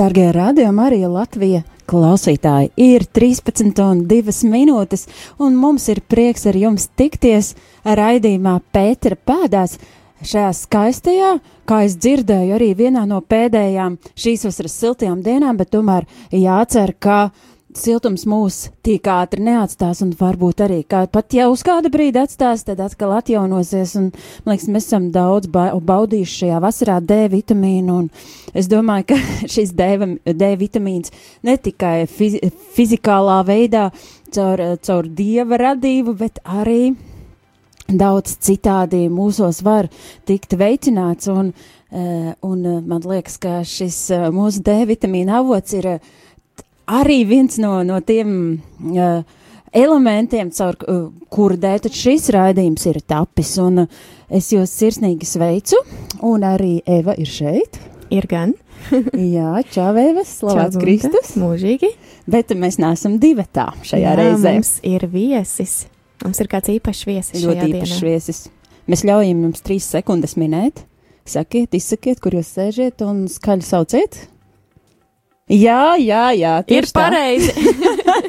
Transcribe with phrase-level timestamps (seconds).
[0.00, 1.58] Dargie radījumi, arī Latvija
[1.90, 5.02] klausītāji ir 13 un 2 minūtes,
[5.44, 7.50] un mums ir prieks ar jums tikties
[7.84, 9.76] raidījumā Pētera pēdās.
[10.24, 11.34] Šajā skaistajā,
[11.68, 17.20] kā es dzirdēju, arī vienā no pēdējām šīs vasaras siltajām dienām, bet tomēr jācer, ka
[17.28, 22.20] uh, siltums mūs tik ātri neatstās, un varbūt arī kā, pat ja uz kādu brīdi
[22.22, 23.94] atstās, tad atkal atjaunosies.
[24.00, 24.10] Un,
[24.44, 29.20] man liekas, mēs esam daudz ba baudījuši šajā vasarā D vitamīnu, un es domāju, ka
[29.54, 29.90] šis D,
[30.24, 31.14] D vitamīns
[31.46, 32.38] ne tikai fiz
[32.76, 33.90] fizikālā veidā
[34.34, 36.94] caur, caur dieva radību, bet arī
[37.90, 39.88] daudz citādi mūsos var
[40.28, 41.52] tikt veicināts, un,
[42.46, 44.02] un man liekas, ka šis
[44.34, 45.96] mūsu D vitamīna avots ir
[46.90, 48.32] arī viens no, no tiem
[48.90, 49.20] uh,
[49.72, 53.54] elementiem, caur uh, kuru dēļ šis raidījums ir tapis.
[53.62, 55.78] Un, uh, es jūs sirsnīgi sveicu,
[56.26, 57.80] un arī Eva ir šeit.
[58.10, 58.56] Ir gan.
[59.36, 61.34] Jā, čāvēves, slavēts Kristus.
[61.38, 61.92] Mūžīgi.
[62.30, 64.56] Bet mēs neesam divi tā šajā Jā, reizē.
[64.56, 65.74] Mums ir viesis.
[66.24, 67.44] Mums ir kāds īpašs viesis.
[67.44, 68.08] Ļoti īpašs dienā.
[68.10, 68.42] viesis.
[68.90, 70.82] Mēs ļaujam jums trīs sekundes minēt.
[71.28, 74.18] Sakiet, izsakiet, kur jūs sēžat un skaļi sauciet.
[75.50, 76.52] Jā, jā, jā.
[76.70, 77.50] Ir pareizi.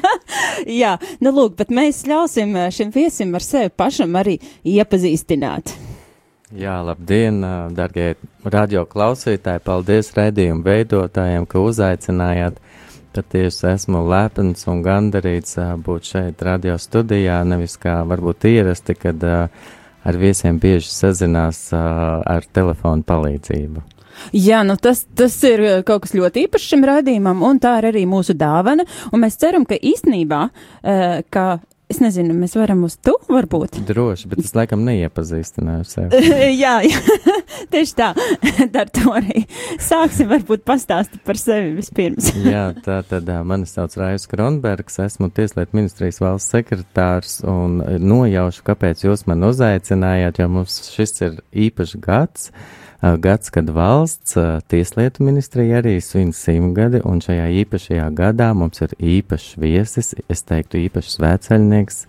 [0.82, 5.76] jā, nu lūk, bet mēs ļausim eh, šim viesim ar sevi pašam arī iepazīstināt.
[6.58, 8.08] Jā, labdien, eh, darbie
[8.42, 9.62] radio klausītāji!
[9.68, 12.58] Paldies raidījumu veidotājiem, ka uzaicinājāt.
[13.14, 19.22] Patiesi esmu lepns un gandarīts eh, būt šeit radio studijā, nevis kā varbūt ierasti, kad
[19.22, 23.84] ar viesiem bieži sazinās ar telefonu palīdzību.
[24.36, 27.92] Jā, nu tas, tas ir eh, kaut kas ļoti īpašs šim raidījumam, un tā ir
[27.92, 28.88] arī mūsu dāvana.
[29.12, 31.48] Un mēs ceram, ka īstenībā, uh, ka
[31.92, 33.76] Es nezinu, mēs varam uz tu, varbūt.
[33.84, 36.22] Droši, bet es laikam neiepazīstināju sevi.
[36.64, 37.02] jā, jā,
[37.74, 38.12] tieši tā.
[38.82, 39.42] Ar to arī
[39.84, 42.30] sāksim varbūt pastāstīt par sevi vispirms.
[42.46, 49.03] jā, tā tad mani sauc Rājus Kronbergs, esmu Tieslietu ministrijas valsts sekretārs un nojaušu, kāpēc
[49.09, 52.52] jūs man uzaicinājāt, jo mums šis ir īpašs gads.
[52.52, 54.38] Uh, gads, kad valsts
[54.69, 60.84] tieslietu ministrija arī svin simtgadi, un šajā īpašajā gadā mums ir īpašs viesis, es teiktu
[60.85, 62.06] īpašs svētceļnieks,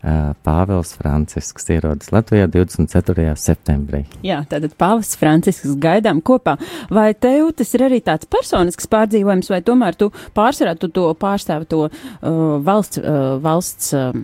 [0.00, 3.34] Pāvils Francisks ierodas Latvijā 24.
[3.36, 4.06] septembrī.
[4.24, 6.56] Jā, tātad Pāvils Francisks gaidām kopā.
[6.88, 11.68] Vai tev tas ir arī tāds personisks pārdzīvojums, vai tomēr tu pārsvarā tu to pārstāvi
[11.68, 14.16] to uh, valsts, uh, valsts uh,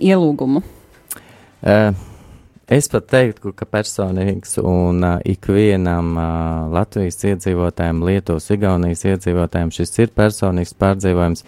[0.00, 0.64] ielūgumu?
[1.60, 1.92] Uh,
[2.66, 6.24] Es pat teiktu, ka personīgs un uh, ikvienam uh,
[6.74, 11.44] Latvijas iedzīvotājiem, Lietuvas, Igaunijas iedzīvotājiem šis ir personīgs pārdzīvojums,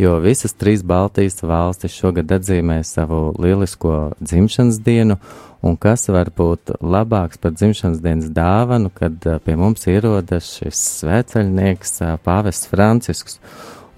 [0.00, 5.18] jo visas trīs Baltijas valstis šogad atzīmē savu lielisko dzimšanas dienu,
[5.60, 10.80] un kas var būt labāks par dzimšanas dienas dāvanu, kad uh, pie mums ierodas šis
[11.02, 13.36] svēceļnieks uh, Pāvests Francisks.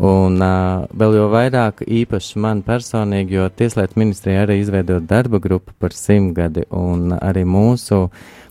[0.03, 5.71] Un uh, vēl jau vairāk īpaši man personīgi, jo Tieslietu ministrija arī izveidot darba grupu
[5.79, 8.09] par simtgadi, un arī mūsu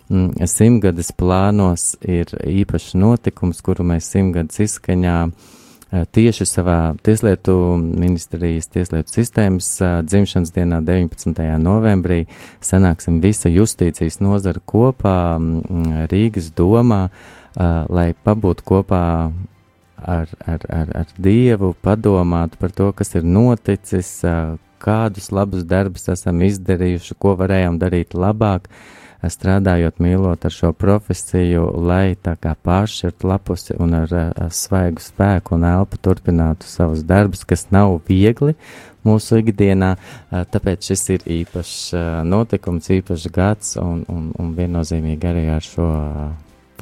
[0.07, 8.71] mm, simtgades plānos ir īpašs notikums, kuru mēs simtgades izskaņā uh, tieši savā Tieslietu ministrijas,
[8.71, 11.43] Tieslietu sistēmas uh, dzimšanas dienā 19.
[11.59, 12.23] novembrī
[12.63, 19.03] sanāksim visa justīcijas nozara kopā mm, Rīgas domā, uh, lai pabūtu kopā
[20.03, 24.19] ar, ar, ar, ar Dievu, padomāt par to, kas ir noticis,
[24.83, 28.67] kādus labus darbus esam izdarījuši, ko varējām darīt labāk,
[29.23, 35.55] strādājot, mīlot ar šo profesiju, lai tā kā pāršķirt lapusi un ar, ar svaigu spēku
[35.55, 38.57] un elpu turpinātu savus darbus, kas nav viegli
[39.07, 39.93] mūsu ikdienā.
[40.31, 41.77] Tāpēc šis ir īpašs
[42.27, 45.87] notikums, īpašs gads un, un, un viennozīmīgi arī ar šo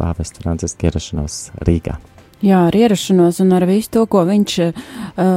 [0.01, 1.99] pāvestu Francisku ierašanos Rīgā.
[2.41, 4.77] Jā, ar ierašanos un ar visu to, ko viņš uh,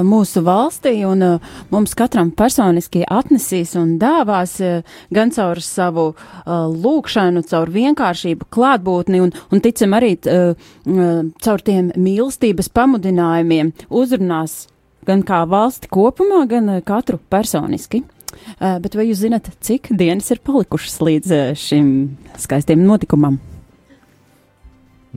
[0.08, 6.64] mūsu valstī un uh, mums katram personiski atnesīs un dāvās, uh, gan caur savu uh,
[6.72, 14.62] lūkšanu, caur vienkāršību, klātbūtni un, un ticam arī uh, uh, caur tiem mīlestības pamudinājumiem uzrunās
[15.04, 18.00] gan kā valsti kopumā, gan uh, katru personiski.
[18.56, 21.90] Uh, bet vai jūs zinat, cik dienas ir palikušas līdz uh, šim
[22.40, 23.42] skaistiem notikumam?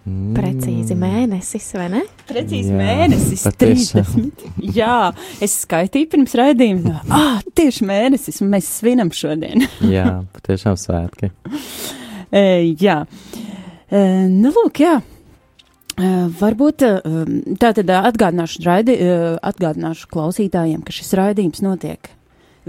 [0.06, 2.02] Precīzi mēnesis, vai ne?
[2.30, 4.08] Precīzi Jā, mēnesis, patiešām.
[4.14, 4.46] 30.
[4.78, 4.98] Jā,
[5.44, 7.02] es skaitīju pirms raidījuma.
[7.14, 9.66] Ah, tieši mēnesis, un mēs svinam šodien.
[9.98, 11.32] Jā, patiešām svētki.
[12.32, 12.44] e,
[12.80, 13.02] jā,
[13.90, 14.02] e,
[14.32, 14.98] nu lūk, jā.
[15.98, 16.12] E,
[16.42, 16.92] varbūt e,
[17.62, 19.18] tā tad atgādināšu, raidi, e,
[19.50, 22.12] atgādināšu klausītājiem, ka šis raidījums notiek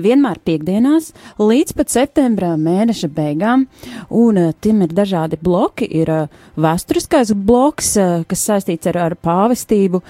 [0.03, 3.67] vienmēr piekdienās līdz pat septembra mēneša beigām,
[4.15, 5.89] un uh, tim ir dažādi bloki.
[6.01, 10.03] Ir uh, vēsturiskais bloks, uh, kas saistīts ar, ar pāvestību,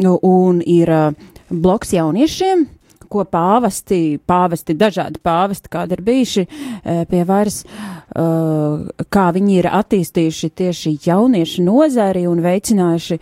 [0.00, 0.92] un ir
[1.50, 2.68] bloks jauniešiem.
[3.10, 6.44] Ko pāvesti, pāvesti, dažādi pāvesti, kādi ir bijuši
[7.10, 7.64] pie varas,
[9.10, 13.18] kā viņi ir attīstījuši tieši jauniešu nozari un veicinājuši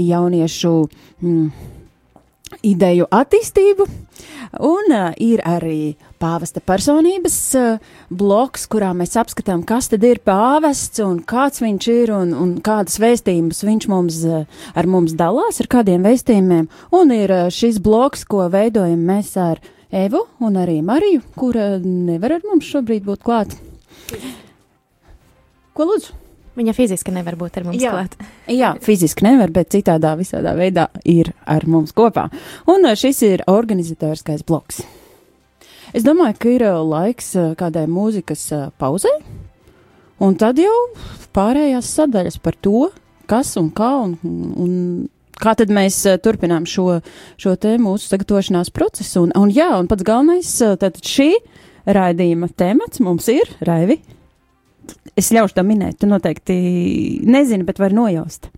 [0.00, 0.72] jauniešu
[1.20, 1.75] mm,
[2.66, 3.86] ideju attīstību.
[4.64, 7.78] Un uh, ir arī pāvesta personības uh,
[8.08, 13.00] bloks, kurā mēs apskatām, kas tad ir pāvests un kāds viņš ir un, un kādas
[13.02, 14.44] vēstījumus viņš mums, uh,
[14.78, 16.68] ar mums dalās, ar kādiem vēstījumiem.
[16.96, 19.62] Un ir uh, šis bloks, ko veidojam mēs ar
[19.96, 23.54] Evu un arī Mariju, kura nevar ar mums šobrīd būt klāt.
[25.76, 26.25] Ko lūdzu?
[26.56, 27.92] Viņa fiziski nevar būt ar mums Jā.
[27.92, 28.14] klāt.
[28.48, 32.30] Jā, fiziski nevar, bet citādā visādā veidā ir ar mums kopā.
[32.72, 34.80] Un uh, šis ir organizatoriskais bloks.
[35.92, 38.46] Es domāju, ka ir uh, laiks uh, kādai mūzikas
[38.80, 39.12] pauzei,
[40.24, 40.78] un tad jau
[41.36, 42.88] pārējās sadaļas par to,
[43.28, 44.16] kas un kā un,
[44.56, 44.72] un
[45.36, 47.02] kā tad mēs turpinām šo,
[47.36, 49.26] šo te mūsu sagatavošanās procesu.
[49.26, 51.34] Un, un jā, un pats galvenais, tad šī
[51.84, 54.00] raidījuma temats mums ir Raivi.
[55.16, 56.54] Es ļaušu tam minēt, tu noteikti
[57.24, 58.50] nezini, bet var nojaust.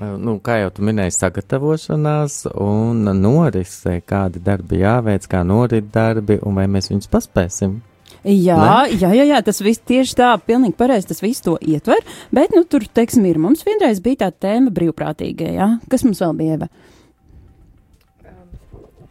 [0.00, 6.56] Nu, kā jau tu minēji, sagatavošanās un norise, kādi darbi jāveic, kā norit darbi un
[6.56, 7.76] vai mēs viņus paspēsim.
[8.24, 12.00] Jā, jā, jā, jā, tas viss tieši tā, pilnīgi pareizi, tas viss to ietver,
[12.32, 16.34] bet, nu, tur, teiksim, ir mums vienreiz bija tā tēma brīvprātīgie, jā, kas mums vēl
[16.36, 16.68] bija?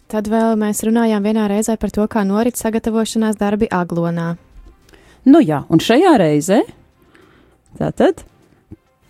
[0.10, 4.36] Tad vēl mēs runājām vienā reizē par to, kā norit sagatavošanās darbi Aglonā.
[5.30, 6.64] Nu jā, un šajā reizē
[7.78, 8.26] tātad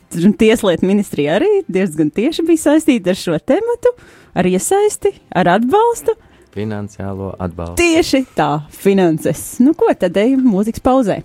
[0.10, 3.92] Tieslietu ministrija arī diezgan tieši bija saistīta ar šo tematu,
[4.33, 6.16] ar iesaisti, ar atbalstu.
[6.56, 7.77] Finansiālo atbalstu.
[7.77, 9.60] Tieši tā, finanses.
[9.62, 11.19] Nu ko tad ejam mūzikas pauzē?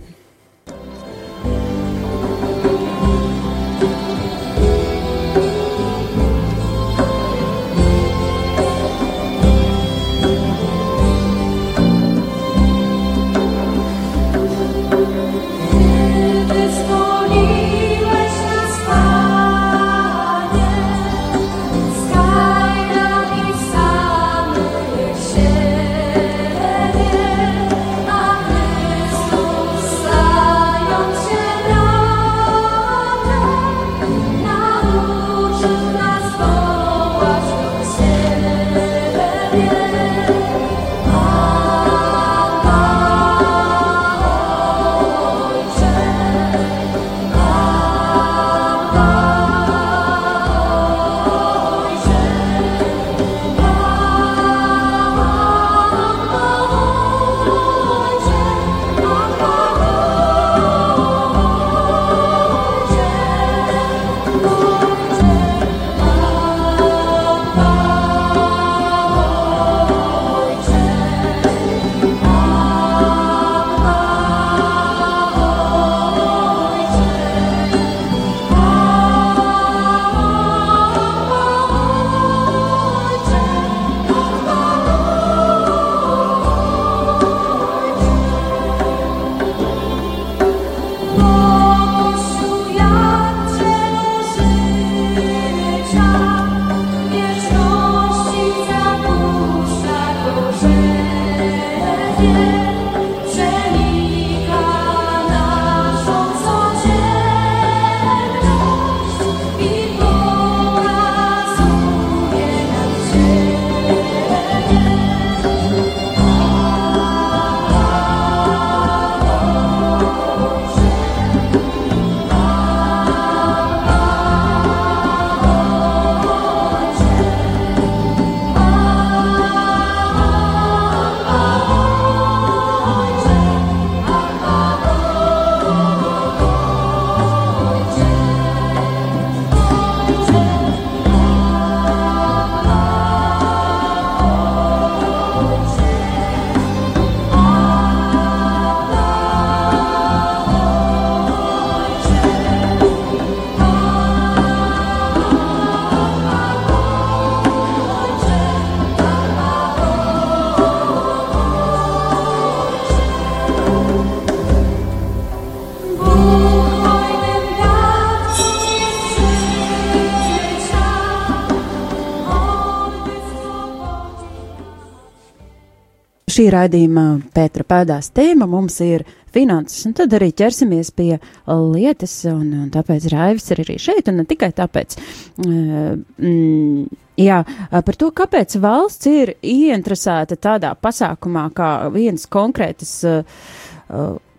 [176.35, 181.15] Šī raidījuma Pētra pēdās tēma mums ir finanses, un tad arī ķersimies pie
[181.47, 184.99] lietas, un, un tāpēc Raivis ir arī šeit, un ne tikai tāpēc.
[185.45, 187.37] Mm, Jā,
[187.71, 193.45] par to, kāpēc valsts ir ieinteresēta tādā pasākumā kā viens konkrētas uh,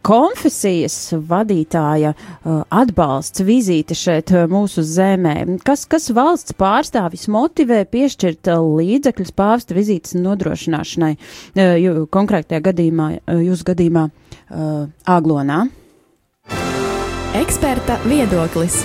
[0.06, 0.96] konfesijas
[1.26, 5.36] vadītāja uh, atbalsts, vizīte šeit uh, mūsu zemē.
[5.66, 11.14] Kas, kas valsts pārstāvis motivē piešķirt uh, līdzekļus pāvesta vizītes nodrošināšanai,
[12.12, 13.08] konkrētajā gadījumā,
[13.46, 14.06] jūsu gadījumā,
[15.16, 15.64] Āglonā?
[17.36, 18.84] Eksperta viedoklis.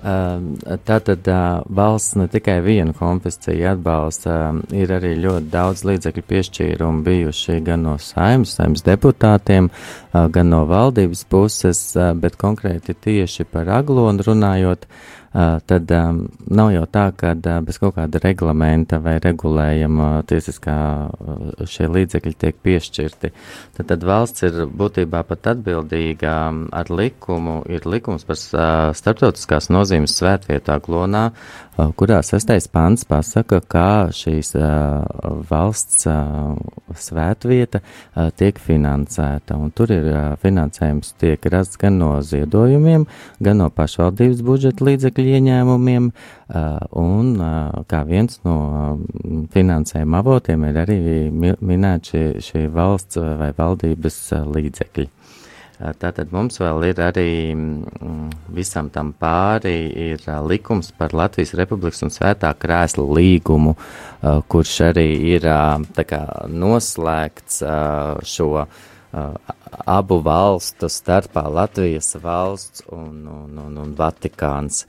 [0.00, 0.54] Ehm,
[0.88, 1.26] tātad
[1.68, 4.36] valsts ne tikai vienu konfesciju atbalsta,
[4.72, 9.68] ir arī ļoti daudz līdzekļu piešķīrumu bijuši gan no saimnes, saimnes deputātiem,
[10.12, 11.82] gan no valdības puses,
[12.16, 14.88] bet konkrēti tieši par aglonu runājot,
[15.32, 20.76] tad um, nav jau tā, ka uh, bez kaut kāda reglamenta vai regulējuma tiesiskā
[21.70, 23.30] šie līdzekļi tiek piešķirti.
[23.76, 26.34] Tad, tad valsts ir būtībā pat atbildīga
[26.74, 33.60] ar likumu, ir likums par uh, starptautiskās nozīmes svētvietā glonā, uh, kurā sastais pants pasaka,
[33.70, 35.04] kā šīs uh,
[35.50, 36.56] valsts uh,
[36.98, 39.56] svētvieta uh, tiek finansēta.
[39.56, 43.06] Un tur ir uh, finansējums tiek rasts gan no ziedojumiem,
[43.40, 46.10] gan no pašvaldības budžeta līdzekļu ieņēmumiem,
[46.98, 47.26] un
[47.86, 48.56] kā viens no
[49.54, 50.98] finansējuma avotiem ir arī
[51.30, 54.18] minēti šie, šie valsts vai valdības
[54.50, 55.06] līdzekļi.
[55.80, 57.30] Tātad mums vēl ir arī
[58.52, 59.74] visam tam pāri
[60.12, 63.72] ir likums par Latvijas Republikas un Svētā krēsla līgumu,
[64.52, 65.48] kurš arī ir
[66.04, 66.20] kā,
[66.52, 67.62] noslēgts
[68.28, 68.50] šo
[69.86, 74.84] abu valstu starpā Latvijas valsts un, un, un, un Vatikāns.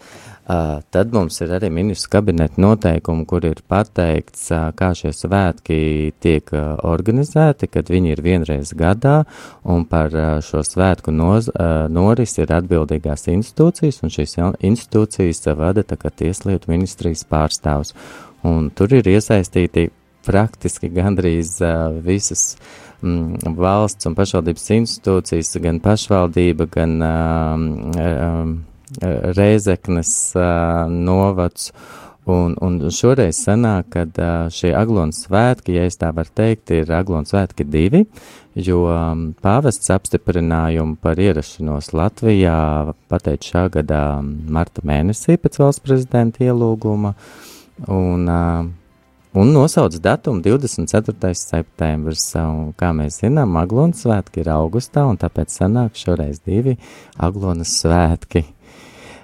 [0.51, 5.77] Uh, tad mums ir arī ministru kabineta noteikumi, kur ir pateikts, uh, kā šie svētki
[6.20, 9.22] tiek uh, organizēti, kad viņi ir vienreiz gadā,
[9.63, 10.12] un par
[10.43, 11.48] šo svētku noz,
[11.93, 17.96] norisi ir atbildīgās institūcijas, un šīs institūcijas vada tieslietu ministrijas pārstāvs.
[18.43, 19.88] Un tur ir iesaistīti
[20.25, 21.60] praktiski gandrīz
[22.03, 27.65] visas uh, mm, valsts un pašvaldības institūcijas, gan pašvaldība, gan um,
[27.96, 28.53] um,
[29.00, 30.33] Reizeknes
[30.89, 31.71] novads.
[32.29, 37.31] Un, un šoreiz sanāk, ka šie aglons svētki, ja es tā varu teikt, ir aglons
[37.33, 38.03] svētki divi,
[38.53, 38.83] jo
[39.41, 47.15] pāvests apstiprinājumu par ierašanos Latvijā pateica šā gada marta mēnesī pēc valsts prezidenta ielūguma.
[47.89, 48.29] Un,
[49.33, 51.33] un nosauc datumu 24.
[51.33, 52.27] septembris.
[52.38, 56.77] Un, kā mēs zinām, Aglonas svētki ir augustā, un tāpēc sanāk šoreiz divi
[57.17, 58.45] Aglonas svētki.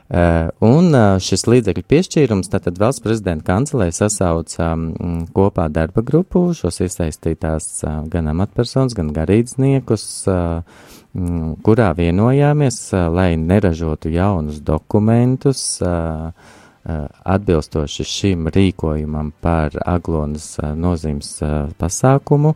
[0.08, 6.46] Uh, un uh, šis līdzekļu piešķīrums, tātad valsts prezidenta kancelē sasauca um, kopā darba grupu,
[6.56, 10.06] šos iesaistītās gan amatpersonas, gan garīdzniekus,
[11.66, 12.80] kurā vienojāmies,
[13.12, 15.82] lai neražotu jaunus dokumentus,
[16.88, 22.54] Eh, atbilstoši šim rīkojumam par Aglonas eh, nozīmes eh, pasākumu,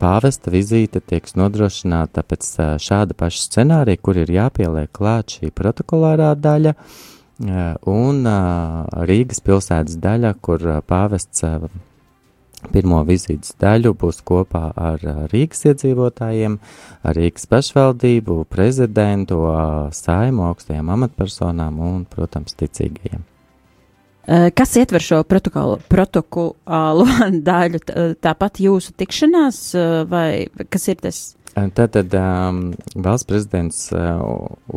[0.00, 2.48] pāvesta vizīte tiek nodrošināta pēc
[2.82, 6.74] šāda paša scenārija, kur ir jāpieliek klāt šī protokolārā daļa
[7.86, 8.24] un
[9.10, 11.44] Rīgas pilsētas daļa, kur pāvests
[12.72, 16.58] Pirmo vizītes daļu būs kopā ar Rīgas iedzīvotājiem,
[17.06, 19.44] ar Rīgas pašvaldību, prezidentu,
[19.94, 23.22] saimu, augstajām amatpersonām un, protams, ticīgajiem.
[24.28, 27.06] Kas ietver šo protokolu, protokolu
[27.48, 27.80] daļu?
[28.20, 29.62] Tāpat jūsu tikšanās,
[30.10, 30.28] vai
[30.68, 31.22] kas ir tas
[31.74, 32.58] Tātad um,
[32.94, 34.20] valsts prezidents uh,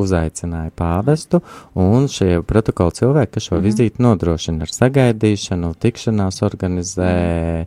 [0.01, 1.41] uzaicināja pāvestu,
[1.77, 3.65] un šie protokola cilvēki, kas šo mm.
[3.65, 7.11] vizīti nodrošina ar sagaidīšanu, tikšanās organizē,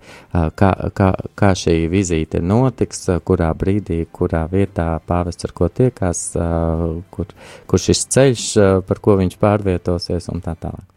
[0.01, 5.71] uh, kā, kā, kā šī vizīte notiks, uh, kurā brīdī, kurā vietā pāvests ar ko
[5.71, 7.31] tiekās, uh, kur,
[7.71, 10.94] kur šis ceļš, uh, par ko viņš pārvietosies un tā tālāk.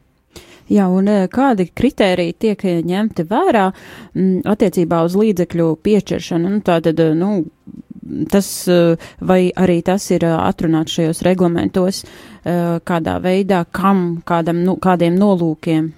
[0.67, 3.75] Jā, un uh, kādi kriteriji tiek ņemti vērā m,
[4.15, 6.55] mm, attiecībā uz līdzekļu piešķiršanu?
[6.57, 7.31] Nu, tātad, nu,
[8.31, 14.63] tas, eh, vai arī tas ir eh, atrunāts šajos reglamentos, eh, kādā veidā, kam, kādam,
[14.67, 15.93] nu, kādiem nolūkiem?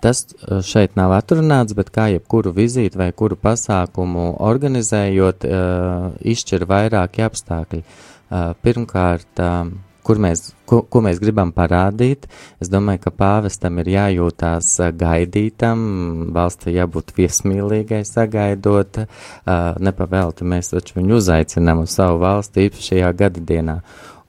[0.00, 0.22] Tas
[0.64, 5.44] šeit nav atrunāts, bet kā jebkuru vizīti vai kuru pasākumu organizējot,
[6.32, 7.82] izšķir vairāki apstākļi.
[8.64, 9.42] Pirmkārt,
[10.06, 12.26] kur mēs, ko, ko mēs gribam parādīt.
[12.62, 15.82] Es domāju, ka pāvestam ir jājūtās gaidītam,
[16.36, 19.02] valstī jābūt viesmīlīgai sagaidot,
[19.88, 23.80] nepavēlti mēs taču viņu uzaicinām uz savu valsti īpašajā gada dienā.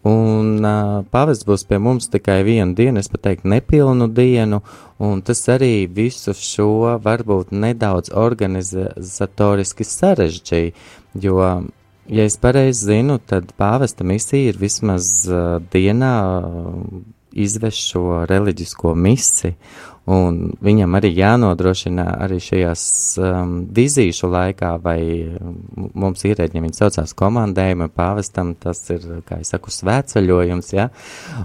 [0.07, 4.61] un uh, pavests būs pie mums tikai vienu dienu, es pat teiktu nepilnu dienu,
[4.97, 10.73] un tas arī visu šo varbūt nedaudz organizatoriski sarežģīja,
[11.21, 11.37] jo,
[12.11, 17.01] ja es pareizi zinu, tad pāvesta misija ir vismaz uh, dienā uh,
[17.31, 19.53] izvest šo reliģisko misi,
[20.11, 22.83] un viņam arī jānodrošina arī šajās
[23.21, 24.99] um, vizīšu laikā, vai
[25.93, 30.89] mums ierēģiem viņi saucās komandējumi, pāvestam tas ir, kā es saku, svētceļojums, ja,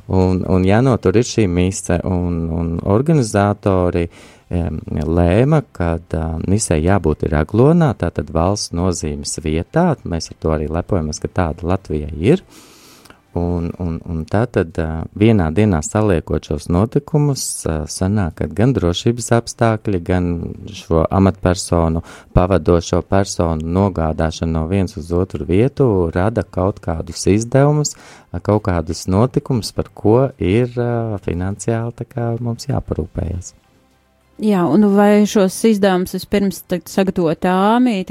[0.09, 7.27] un, un jānotur ir šī mise, un, un organizatori um, lēma, kad um, misē jābūt
[7.27, 12.43] ir aglonā, tātad valsts nozīmes vietā, mēs ar to arī lepojamies, ka tāda Latvija ir,
[12.43, 12.65] uh,
[13.37, 18.73] Un, un, un tā tad uh, vienā dienā saliekot šos notikumus, uh, sanāk, ka gan
[18.77, 20.31] drošības apstākļi, gan
[20.79, 22.01] šo amatpersonu,
[22.37, 27.93] pavadošo personu nogādāšana no viens uz otru vietu rada kaut kādus izdevumus,
[28.47, 33.53] kaut kādus notikumus, par ko ir uh, finansiāli kā, mums jāparūpējas.
[34.43, 37.57] Jā, un vai šos izdevumus vispirms sagatavo tā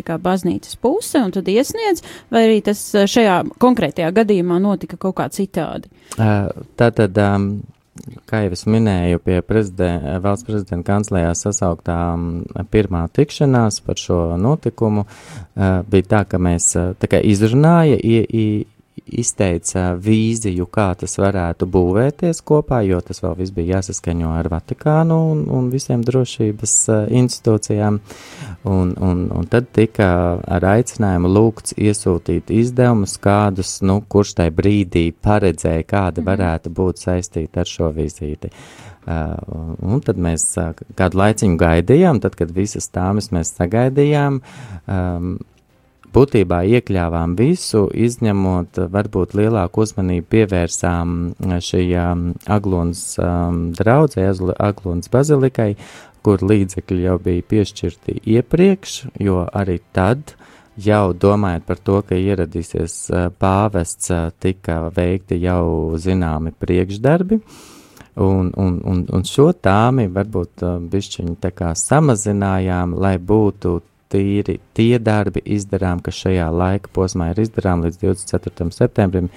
[0.06, 2.02] kā baznīcas puse, un tad iesniedz,
[2.34, 5.92] vai arī tas šajā konkrētajā gadījumā notika kaut kā citādi?
[6.18, 7.22] Tātad,
[8.26, 12.00] kā jau es minēju, pie prezidenta, valsts prezidenta kanclējā sasauktā
[12.74, 15.06] pirmā tikšanās par šo notikumu
[15.54, 18.48] bija tā, ka mēs tā kā izrunāja, i, i,
[19.06, 25.18] izteica vīziju, kā tas varētu būvēties kopā, jo tas vēl viss bija jāsaskaņo ar Vatikānu
[25.32, 28.00] un, un visiem drošības uh, institūcijām.
[28.66, 30.10] Un, un, un tad tika
[30.42, 36.30] ar aicinājumu lūgts iesūtīt izdevumus, kādus, nu, kurš tajā brīdī paredzēja, kāda mhm.
[36.32, 38.52] varētu būt saistīta ar šo vizīti.
[39.06, 39.36] Uh,
[39.86, 44.40] un tad mēs uh, kādu laiciņu gaidījām, tad, kad visas tāmas mēs sagaidījām,
[44.90, 45.36] um,
[46.16, 51.16] būtībā iekļāvām visu, izņemot varbūt lielāku uzmanību pievērsām
[51.68, 52.26] šajām
[52.56, 55.74] Aglonas um, draudzē, Aglonas bazilikai,
[56.26, 60.34] kur līdzekļi jau bija piešķirti iepriekš, jo arī tad,
[60.82, 62.98] jau domājot par to, ka ieradīsies
[63.40, 67.42] pāvests, tika veikti jau zināmi priekšdarbi.
[68.16, 73.74] Un, un, un, un šo tāmi varbūt bišķiņi tā kā samazinājām, lai būtu
[74.12, 78.70] tīri tie darbi izdarām, kas šajā laika posmā ir izdarām līdz 24.
[78.76, 79.30] septembrim,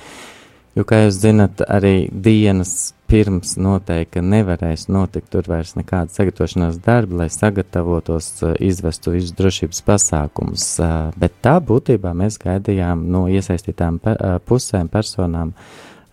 [0.76, 7.22] jo, kā jūs zinat, arī dienas pirms noteikti nevarēs notikt tur vairs nekāda sagatavošanās darba,
[7.22, 14.00] lai sagatavotos, eh, izvestu visus drošības pasākumus, eh, bet tā būtībā mēs gaidījām no iesaistītām
[14.04, 15.54] eh, pusēm, personām,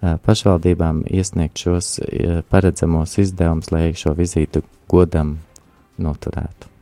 [0.05, 1.87] pašvaldībām iesniegt šos
[2.51, 5.39] paredzamos izdevumus, lai šo vizītu godam
[5.97, 6.74] noturētu.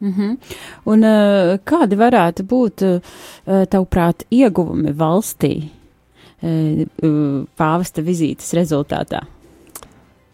[0.00, 0.36] Mm -hmm.
[0.84, 9.20] Un uh, kādi varētu būt, uh, tavuprāt, ieguvumi valstī uh, pāvesta vizītes rezultātā?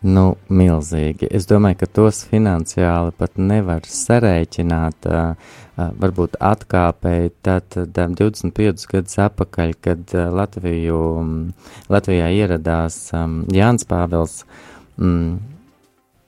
[0.01, 1.29] Nu, milzīgi.
[1.31, 5.09] Es domāju, ka tos finansiāli pat nevar sarēķināt.
[5.77, 11.53] Varbūt atkāpēji tad, tad 25 gadus atpakaļ, kad Latviju, um,
[11.89, 14.45] Latvijā ieradās um, Jānis Pāvils.
[14.97, 15.39] Um,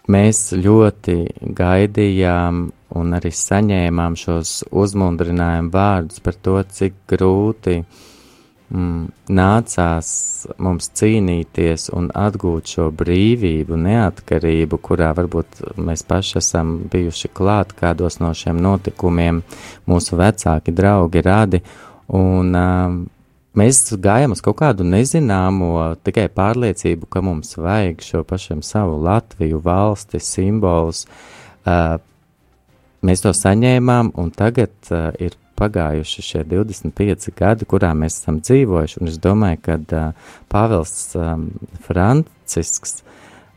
[0.09, 1.17] mēs ļoti
[1.57, 2.67] gaidījām
[2.99, 10.11] un arī saņēmām šos uzmundrinājumu vārdus par to, cik grūti mm, nācās
[10.63, 18.21] mums cīnīties un atgūt šo brīvību, neatkarību, kurā varbūt mēs paši esam bijuši klāt kādos
[18.23, 19.43] no šiem notikumiem,
[19.89, 21.63] mūsu vecāki draugi radi,
[22.13, 23.03] un um,
[23.59, 25.75] mēs gājām uz kaut kādu nezināmo,
[26.05, 31.07] tikai pārliecību, ka mums vajag šo pašam savu Latviju, valsti, simbolus,
[31.65, 31.99] uh,
[33.07, 39.01] mēs to saņēmām, un tagad uh, ir pagājuši šie 25 gadi, kurā mēs esam dzīvojuši,
[39.01, 41.49] un es domāju, ka uh, Pāvils um,
[41.87, 43.03] Francisks.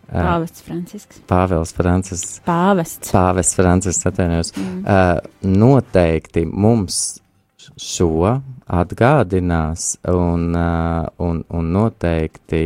[0.05, 1.21] Uh, Pāvests Francisks.
[1.29, 2.39] Pāvils Francisks.
[2.45, 3.13] Pāvests.
[3.13, 4.53] Pāvests Francisks, atvainojos.
[4.53, 4.83] Mm.
[4.85, 6.99] Uh, noteikti mums
[7.81, 12.61] šo atgādinās un, uh, un, un noteikti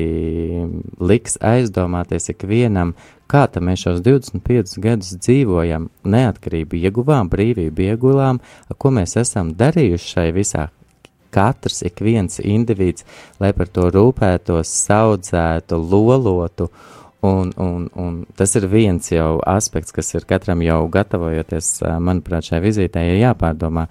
[0.99, 2.93] liks aizdomāties ikvienam,
[3.29, 8.41] kā tad mēs šos 25 gadus dzīvojam, neatkarību ieguvām, brīvību ieguvām,
[8.77, 10.67] ko mēs esam darījuši šai visā.
[11.29, 13.05] Katrs, ik viens indivīds,
[13.41, 16.71] lai par to rūpētos, saudzētu, lolotu,
[17.21, 22.63] un, un, un tas ir viens jau aspekts, kas ir katram jau gatavojoties, manuprāt, šai
[22.65, 23.85] vizītē ir jāpārdomā.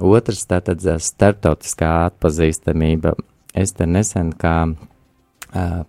[0.00, 3.12] Otrs, tātad starptautiskā atpazīstamība.
[3.52, 4.70] Es te nesen kā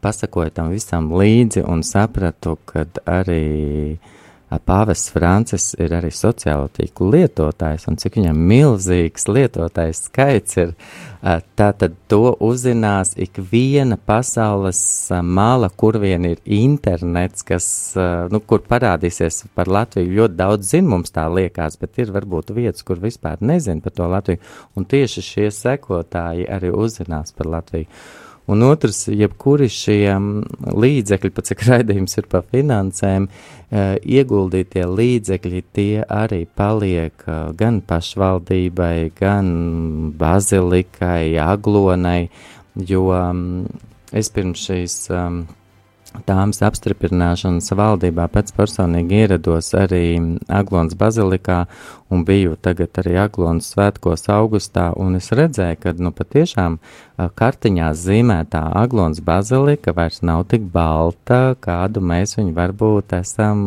[0.01, 3.99] pasakoju tam visam līdzi un sapratu, ka arī
[4.51, 10.73] Pāvests Francis ir arī sociālo tīklu lietotājs, un cik viņam milzīgs lietotājs skaits ir,
[11.55, 14.81] tātad to uzzinās ik viena pasaules
[15.23, 17.67] mala, kur vien ir internets, kas,
[18.33, 20.17] nu, kur parādīsies par Latviju.
[20.19, 24.09] Ļoti daudz zina, mums tā liekas, bet ir varbūt vietas, kur vispār nezina par to
[24.11, 24.43] Latviju,
[24.75, 27.87] un tieši šie sekotāji arī uzzinās par Latviju.
[28.49, 30.15] Un otrs, jebkuri šie
[30.73, 37.81] līdzekļi, pat cik raidījums ir par finansēm, eh, ieguldītie līdzekļi, tie arī paliek eh, gan
[37.85, 39.53] pašvaldībai, gan
[40.17, 42.29] bazilikai, aglonai,
[42.75, 43.07] jo
[44.11, 44.97] es pirms šīs
[46.27, 50.19] tāmas apstiprināšanas valdībā pēc personīgi ierados arī
[50.51, 51.63] Aglons bazilikā
[52.11, 56.77] un biju tagad arī Aglons svētkos augustā, un es redzēju, ka, nu, patiešām
[57.39, 63.61] kartiņā zīmētā Aglons bazilika vairs nav tik balta, kādu mēs viņu varbūt esam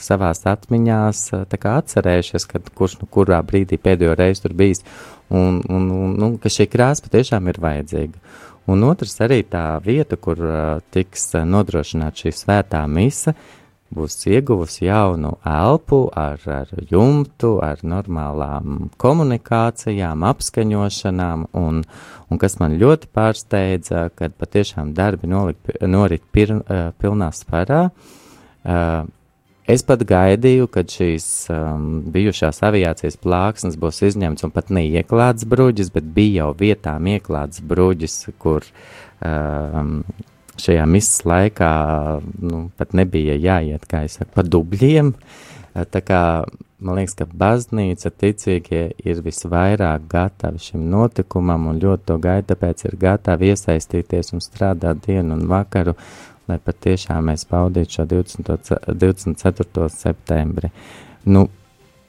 [0.00, 4.84] savās atmiņās tā kā atcerējušies, kad kurš nu kurā brīdī pēdējo reizi tur bijis,
[5.28, 8.40] un, un, un, un ka šī krāsa patiešām ir vajadzīga.
[8.70, 10.38] Un otrs arī tā vieta, kur
[10.94, 13.34] tiks nodrošināta šī svētā mise,
[13.92, 21.82] būs ieguvusi jaunu elpu ar, ar jumtu, ar normālām komunikācijām, apskaņošanām, un,
[22.30, 26.54] un kas man ļoti pārsteidza, kad patiešām darbi nolik, norit pir,
[27.02, 27.88] pilnā spārā.
[28.62, 29.02] Uh,
[29.72, 35.92] Es pat gaidīju, kad šīs um, bijušās aviācijas plāksnes būs izņemts un pat neieklāts bruģis,
[35.94, 38.66] bet bija jau vietām ieklāts bruģis, kur
[39.24, 40.02] um,
[40.60, 41.70] šajā misijas laikā
[42.42, 45.14] nu, pat nebija jāiet, kā es saku, pa dubļiem.
[45.72, 46.20] Tā kā
[46.82, 52.84] man liekas, ka baznīca ticīgie ir visvairāk gatavi šim notikumam un ļoti to gaida, tāpēc
[52.90, 55.96] ir gatavi iesaistīties un strādāt dienu un vakaru
[56.50, 59.88] lai patiešām mēs baudītu šo 20, 24.
[59.94, 60.72] septembri.
[61.24, 61.46] Nu,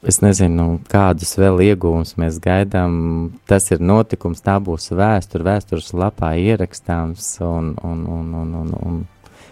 [0.03, 3.31] es nezinu, kādus vēl iegūmus mēs gaidām.
[3.49, 9.01] Tas ir notikums, tā būs vēsture, vēstures lapā ierakstāms un, un, un, un, un, un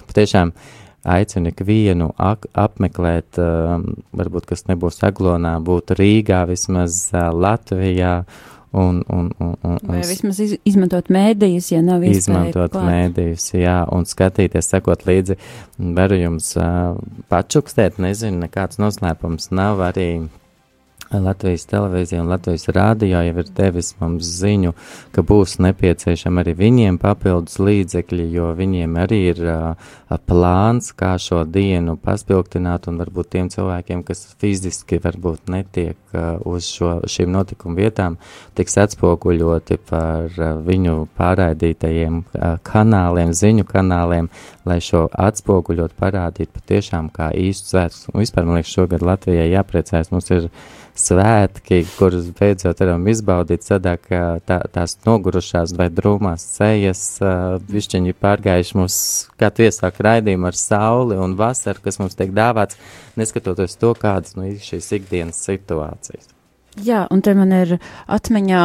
[0.10, 0.54] patiešām
[1.02, 8.22] aicinu ikvienu apmeklēt, um, varbūt, kas nebūs Aglonā, būtu Rīgā, vismaz uh, Latvijā,
[8.72, 12.22] Un, un, un, un, Vai vismaz iz, izmantot mēdījus, ja nav iespēja.
[12.24, 15.36] Izmantot mēdījus, jā, un skatīties, sekot līdzi.
[15.98, 16.94] Varu jums uh,
[17.32, 20.08] pačukstēt, nezinu, nekāds noslēpums nav arī
[21.12, 24.72] Latvijas televīzija un Latvijas rādio jau ir devis mums ziņu,
[25.12, 29.92] ka būs nepieciešama arī viņiem papildus līdzekļi, jo viņiem arī ir uh,
[30.30, 36.70] plāns, kā šo dienu paspilgtināt un varbūt tiem cilvēkiem, kas fiziski varbūt netiek uh, uz
[36.72, 38.16] šo, šīm notikumu vietām,
[38.56, 44.32] tiks atspoguļoti par uh, viņu pārraidītajiem uh, kanāliem, ziņu kanāliem,
[44.66, 48.16] lai šo atspoguļot parādīt patiešām kā īstu svētku.
[48.22, 50.48] Vispār, man liekas, šogad Latvijai jāpriecājas, mums ir
[50.98, 54.10] svētki, kurus beidzot varam izbaudīt, sadāk
[54.48, 57.06] tā, tās nogurušās vai drūmās cejas,
[57.72, 58.98] višķiņi pārgājuši mums,
[59.40, 62.80] kā tiesāk raidījumu ar sauli un vasaru, kas mums tiek dāvāts,
[63.20, 66.32] neskatoties to, kādas nu, šīs ikdienas situācijas.
[66.80, 67.74] Jā, un te man ir
[68.08, 68.60] atmiņā,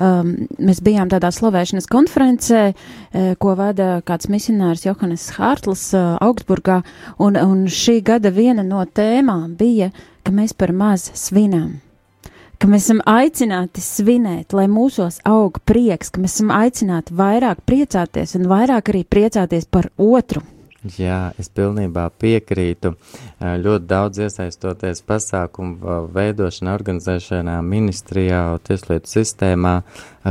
[0.00, 0.30] um,
[0.64, 6.80] mēs bijām tādā slavēšanas konferencē, eh, ko vada kāds misionārs Johannes Hārtls uh, Augsburgā,
[7.20, 9.90] un, un šī gada viena no tēmām bija
[10.24, 11.80] ka mēs par maz svinam,
[12.60, 18.36] ka mēs esam aicināti svinēt, lai mūsos aug prieks, ka mēs esam aicināti vairāk priecāties
[18.38, 20.44] un vairāk arī priecāties par otru.
[20.80, 22.94] Jā, es pilnībā piekrītu.
[23.40, 29.74] Ļoti daudz iesaistoties pasākumu veidošanā, organizēšanā, ministrijā, tieslietu sistēmā.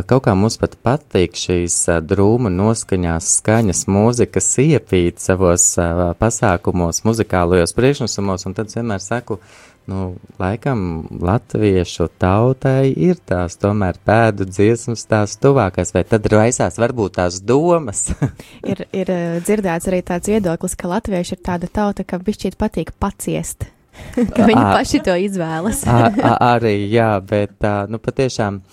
[0.10, 5.70] Kaut kā mums pat patīk šīs drūma noskaņās skaņas mūzikas iepīt savos
[6.18, 10.04] pasākumos, muzikālajos priekšnesumos, un tad vienmēr saku, uh, nu,
[10.42, 10.84] laikam
[11.22, 18.08] latviešu tautai ir tās tomēr pēdu dziesmas tās tuvākās, vai tad raisās varbūt tās domas?
[18.72, 22.94] ir, ir eh, dzirdēts arī tāds viedoklis, ka latvieši ir tāda tauta, ka bišķīt patīk
[23.02, 23.70] paciest.
[24.36, 25.84] ka viņi a, paši to izvēlas.
[25.88, 28.64] a, a, arī, jā, bet tā, nu patiešām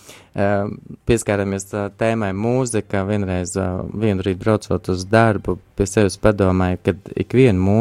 [1.08, 3.06] pieskārāmies tēmai mūzika.
[3.08, 3.54] Vienreiz,
[3.96, 6.92] vienu rītu braucot uz darbu, pie sevis padomāju, ka
[7.24, 7.78] ikvienu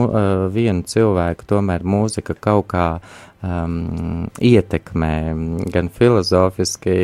[0.55, 2.85] vienu cilvēku tomēr mūzika kaut kā
[3.45, 5.11] um, ietekmē
[5.73, 6.95] gan filozofiski,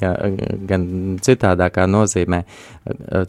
[0.00, 0.86] gan, gan
[1.24, 2.42] citādākā nozīmē.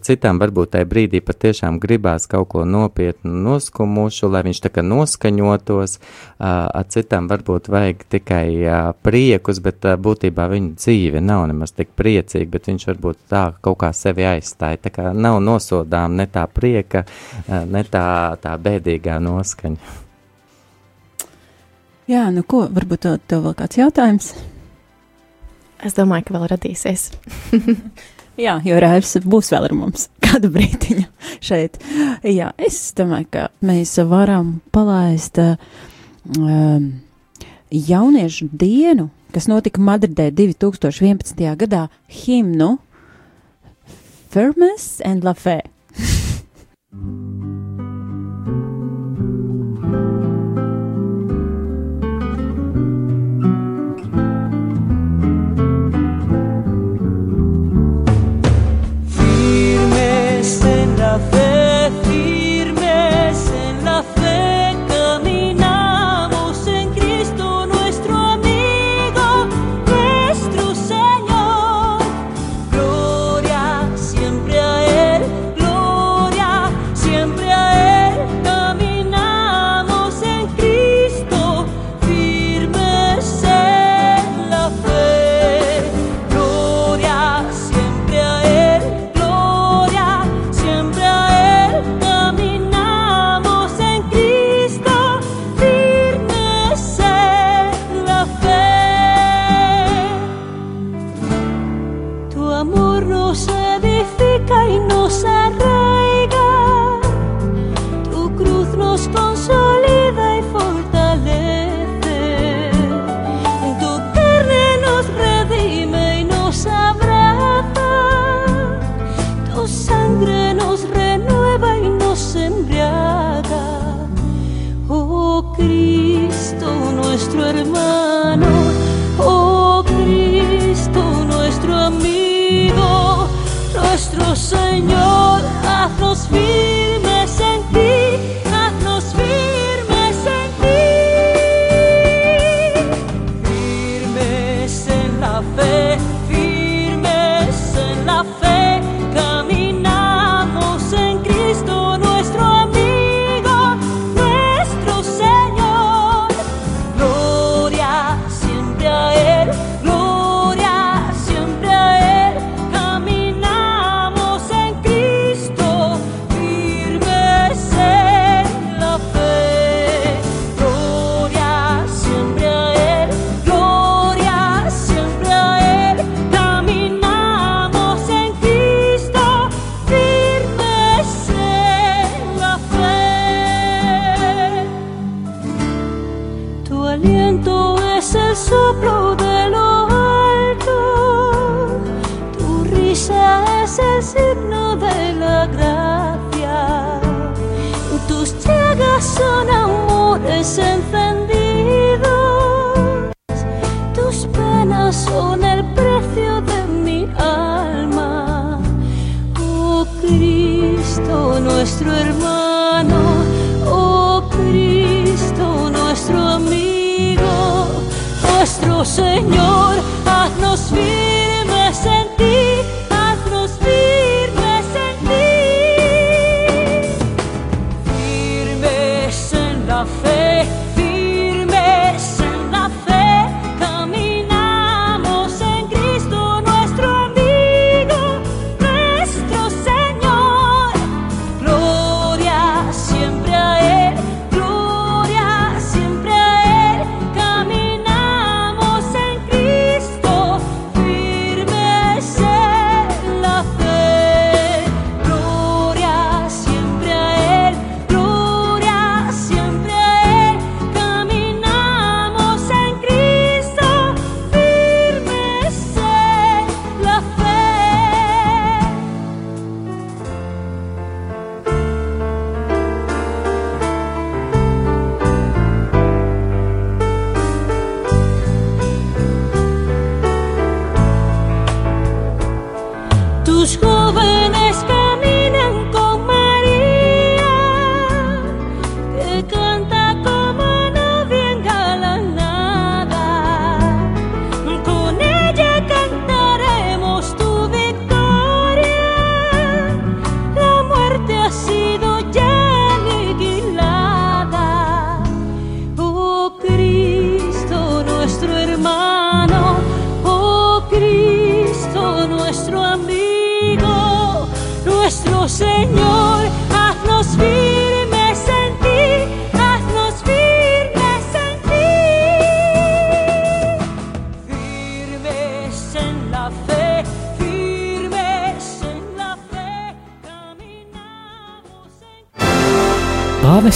[0.03, 5.97] Citam varbūt tajā brīdī patiešām gribās kaut ko nopietnu noskumušu, lai viņš tā kā noskaņotos,
[5.99, 11.93] uh, citam varbūt vajag tikai uh, priekus, bet uh, būtībā viņa dzīve nav nemaz tik
[11.97, 14.83] priecīga, bet viņš varbūt tā kaut kā sevi aizstāja.
[14.87, 18.07] Tā kā nav nosodām ne tā prieka, uh, ne tā,
[18.41, 20.04] tā bēdīgā noskaņa.
[22.05, 24.33] Jā, nu ko, varbūt tev vēl kāds jautājums?
[25.85, 27.07] Es domāju, ka vēl radīsies.
[28.45, 31.05] Jā, jo Rēvs būs vēl ar mums kādu brīdiņu
[31.45, 31.79] šeit.
[32.27, 36.89] Jā, es domāju, ka mēs varam palaist um,
[37.71, 41.41] jauniešu dienu, kas notika Madridē 2011.
[41.63, 42.75] gadā, himnu
[44.35, 45.71] Firmes and Lafayette.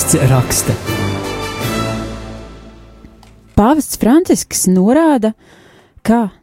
[0.09, 0.73] Pāvests raksta.
[3.53, 5.68] Pāvests Francisks norāda, ka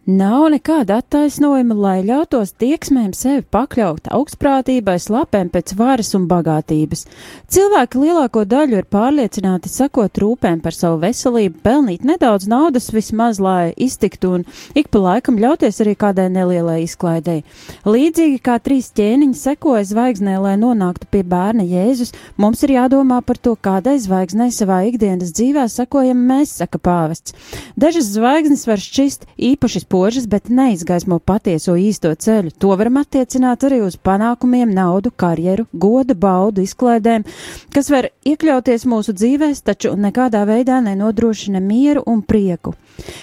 [0.06, 7.02] nav nekāda attaisnojuma, lai ļautos tieksmēm sevi pakļaut augstprātībai, slapēm pēc varas un bagātības.
[7.50, 13.72] Cilvēki lielāko daļu ir pārliecināti sakot rūpēm par savu veselību, pelnīt nedaudz naudas vismaz, lai
[13.74, 14.44] iztiktu un
[14.78, 17.42] ik pa laikam ļauties arī kādai nelielai izklaidei.
[17.82, 23.42] Līdzīgi kā trīs ķēniņi sekoja zvaigznē, lai nonāktu pie bērna Jēzus, mums ir jādomā par
[23.42, 27.34] to, kādai zvaigznei savā ikdienas dzīvē sakojam mēs, saka pāvests.
[27.74, 32.52] Dažas zvaigznes var šķist īpaši spožas, bet neizgaismo patieso īsto ceļu.
[32.58, 37.24] To varam attiecināt arī uz panākumiem, naudu, karjeru, godu, baudu, izklaidēm,
[37.72, 42.74] kas var iekļauties mūsu dzīvēs, taču nekādā veidā nenodrošina mieru un prieku.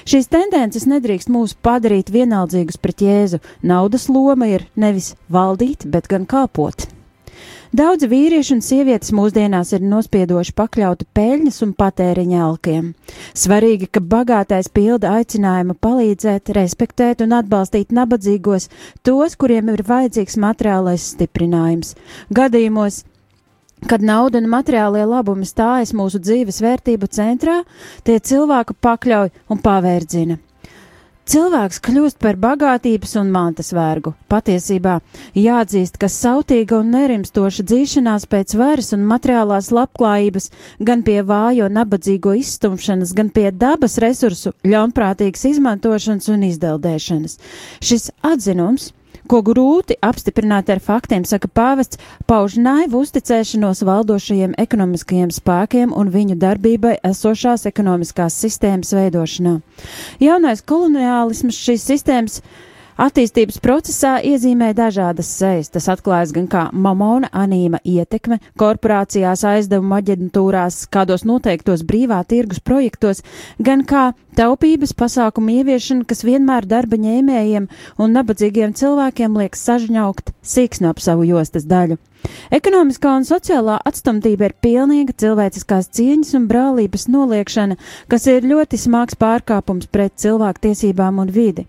[0.05, 3.41] Šīs tendences nedrīkst mūs padarīt vienaldzīgus pret Jēzu.
[3.61, 6.87] Naudas loma ir nevis valdīt, bet gan kalpot.
[7.73, 12.91] Daudzi vīrieši un sievietes mūsdienās ir nospiedoši pakļauti peļņas un patēriņa alkiem.
[13.33, 18.69] Svarīgi, ka bagātais pilda aicinājumu palīdzēt, respektēt un atbalstīt nabadzīgos,
[19.01, 21.95] tos, kuriem ir vajadzīgs materiālais stiprinājums.
[22.29, 23.01] Gadījumos,
[23.83, 27.57] Kad nauda un materiālie labumi stājas mūsu dzīves vērtību centrā,
[28.07, 30.37] tie cilvēku pakļauj un pavērdzina.
[31.23, 34.11] Cilvēks kļūst par bagātības un mantas vergu.
[34.27, 34.97] Patiesībā
[35.39, 40.49] jāatzīst, ka sautīga un nerimstoša dzīšanās pēc varas un materiālās labklājības,
[40.83, 47.39] gan pie vājo nabadzīgo izstumšanas, gan pie dabas resursu ļaunprātīgas izmantošanas un izdeldēšanas.
[47.79, 48.91] Šis atzinums
[49.29, 56.37] ko grūti apstiprināt ar faktiem, saka pāvests, pauž naivu uzticēšanos valdošajiem ekonomiskajiem spēkiem un viņu
[56.41, 59.57] darbībai esošās ekonomiskās sistēmas veidošanā.
[60.23, 62.41] Jaunais koloniālisms šīs sistēmas
[62.93, 65.71] Attīstības procesā iezīmē dažādas sejas.
[65.73, 73.23] Tas atklājas gan kā mamona anīma ietekme korporācijās, aizdevuma aģentūrās, kādos noteiktos brīvā tirgus projektos,
[73.57, 80.93] gan kā taupības pasākumu ieviešana, kas vienmēr darba ņēmējiem un nabadzīgiem cilvēkiem liek sažņaukt sīksnu
[80.93, 81.97] ap savu jostas daļu.
[82.53, 87.77] Ekonomiskā un sociālā atstumtība ir pilnīga cilvēciskās cieņas un brālības noliekšana,
[88.11, 91.65] kas ir ļoti smags pārkāpums pret cilvēku tiesībām un vidi.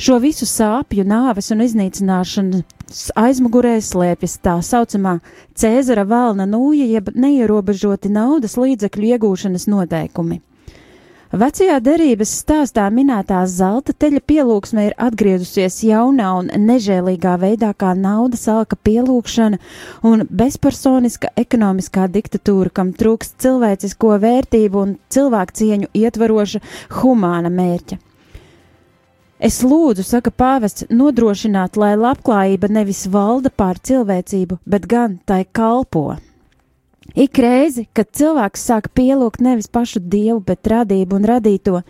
[0.00, 5.18] Šo visu sāpju, nāves un iznīcināšanas aizmugurē slēpjas tā saucamā
[5.58, 10.40] Cēzara valna nūja, jeb neierobežoti naudas līdzekļu iegūšanas noteikumi.
[11.34, 18.44] Vecajā derības stāstā minētā zelta teļa pielūgsme ir atgriezusies jaunā un nežēlīgā veidā kā naudas
[18.46, 19.58] alka pielūgšana
[20.06, 26.62] un bezpersoniska ekonomiskā diktatūra, kam trūkst cilvēcisko vērtību un cilvēku cieņu ietvaroša
[27.00, 27.98] humāna mērķa.
[29.42, 36.14] Es lūdzu, saka pāvests, nodrošināt, lai labklājība nevis valda pār cilvēcību, bet gan tai kalpo.
[37.14, 41.80] Ik reizi, kad cilvēks sāk pielūgt nevis pašu dievu, bet radību un radīto,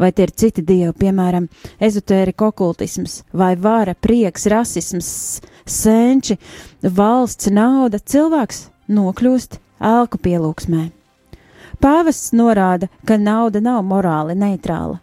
[0.00, 1.48] vai tie ir citi dievi, piemēram,
[1.82, 5.10] ezotērika okultisms, vai vara, prieks, rasisms,
[5.66, 6.38] senči,
[6.82, 10.88] valsts, nauda, cilvēks nokļūst ēlku pielūgsmē.
[11.82, 15.02] Pāvests norāda, ka nauda nav morāli neitrāla.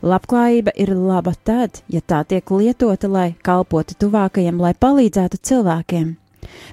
[0.00, 6.19] Labklājība ir laba tad, ja tā tiek lietota, lai kalpotu tuvākajiem, lai palīdzētu cilvēkiem.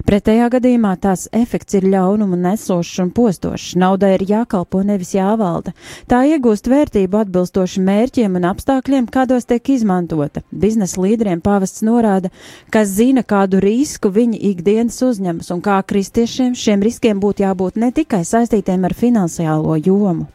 [0.08, 3.74] Pretējā gadījumā tās efekts ir ļaunumu nesošs un postošs.
[3.80, 5.74] Naudai ir jākalpo, nevis jāvalda.
[6.10, 10.44] Tā iegūst vērtību atbilstoši mērķiem un apstākļiem, kādos tiek izmantota.
[10.50, 12.32] Biznesa līderiem pāvests norāda,
[12.72, 17.92] ka zina, kādu risku viņi ikdienas uzņemas un kā kristiešiem šiem riskiem būtu jābūt ne
[17.94, 20.28] tikai saistītiem ar finansiālo jomu.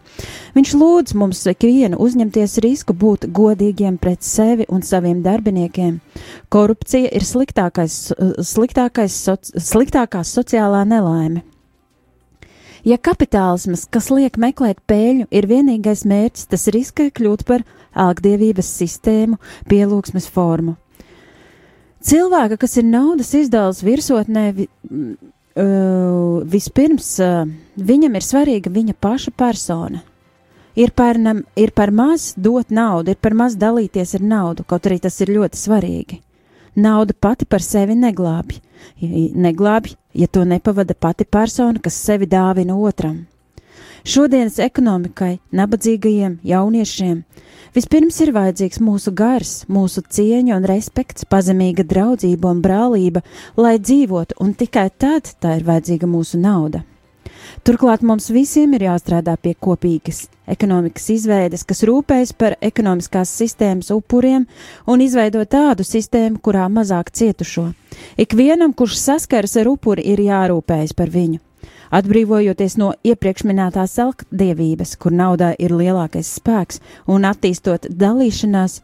[0.54, 5.96] Viņš lūdz mums ikvienu uzņemties risku būt godīgiem pret sevi un saviem darbiniekiem.
[6.54, 7.96] Korupcija ir sliktākais,
[8.46, 11.44] sliktākais, soci, sliktākā sociālā nelaime.
[12.84, 17.64] Ja kapitālisms, kas liek meklēt pēļņu, ir vienīgais mērķis, tas riskai kļūt par
[17.96, 19.40] āgdievības sistēmu,
[19.72, 20.76] pielūgsmes formu.
[22.04, 24.68] Cilvēka, kas ir naudas izdevums virsotnē, vi,
[25.56, 27.46] uh, vispirms uh,
[27.80, 30.04] viņam ir svarīga viņa paša persona.
[30.76, 31.16] Ir par,
[31.56, 35.32] ir par maz dot naudu, ir par maz dalīties ar naudu, kaut arī tas ir
[35.38, 36.20] ļoti svarīgi.
[36.76, 38.58] Nauda pati par sevi neglābj.
[39.46, 43.26] Neglābj, ja to nepavada pati persona, kas sevi dāvina otram.
[44.04, 47.22] Šodienas ekonomikai, nabadzīgajiem jauniešiem
[47.74, 53.24] vispirms ir vajadzīgs mūsu gars, mūsu cieņa un respekts, pazemīga draudzība un brālība,
[53.58, 56.84] lai dzīvotu, un tikai tad tā ir vajadzīga mūsu nauda.
[57.64, 64.46] Turklāt mums visiem ir jāstrādā pie kopīgas ekonomikas izveides, kas rūpējas par ekonomiskās sistēmas upuriem
[64.88, 67.70] un izveido tādu sistēmu, kurā mazāk cietušo.
[68.20, 71.40] Ikvienam, kurš saskaras ar upuri, ir jārūpējas par viņu.
[71.94, 78.80] Atbrīvojoties no iepriekš minētās elkdievības, kur naudā ir lielākais spēks, un attīstot dalīšanās,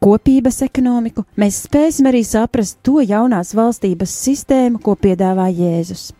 [0.00, 6.10] kopības ekonomiku, mēs spēsim arī saprast to jaunās valstības sistēmu, ko piedāvā Jēzus.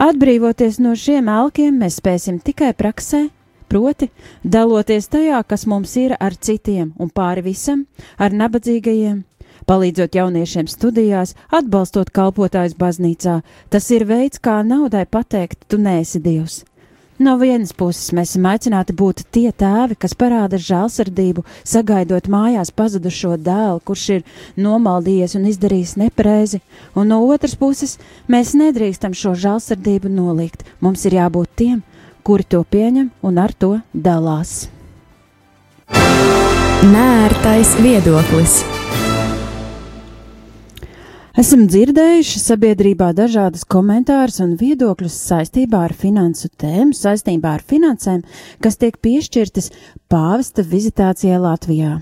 [0.00, 3.26] Atbrīvoties no šiem elkiem, mēs spēsim tikai praksē,
[3.68, 4.08] proti,
[4.44, 7.86] daloties tajā, kas mums ir ar citiem un pāri visam,
[8.18, 9.22] ar nabadzīgajiem,
[9.68, 13.40] palīdzot jauniešiem studijās, atbalstot kalpotājus baznīcā.
[13.70, 16.62] Tas ir veids, kā naudai pateikt, tu nēsi Dievs.
[17.22, 23.36] No vienas puses mēs esam aicināti būt tie tēvi, kas parāda žēlsirdību, sagaidot mājās pazudušo
[23.38, 24.24] dēlu, kurš ir
[24.58, 26.58] nomaldījies un izdarījis nepareizi,
[26.98, 27.94] un no otras puses
[28.32, 30.66] mēs nedrīkstam šo žēlsirdību nolikt.
[30.82, 31.78] Mums ir jābūt tiem,
[32.26, 34.66] kuri to pieņem un ar to dalās.
[36.82, 38.64] Nērtais viedoklis.
[41.32, 48.18] Esam dzirdējuši sabiedrībā dažādas komentārus un viedokļus saistībā ar finansu tēmu, saistībā ar finansēm,
[48.60, 49.70] kas tiek piešķirtas
[50.12, 51.94] pāvesta vizitācijai Latvijā.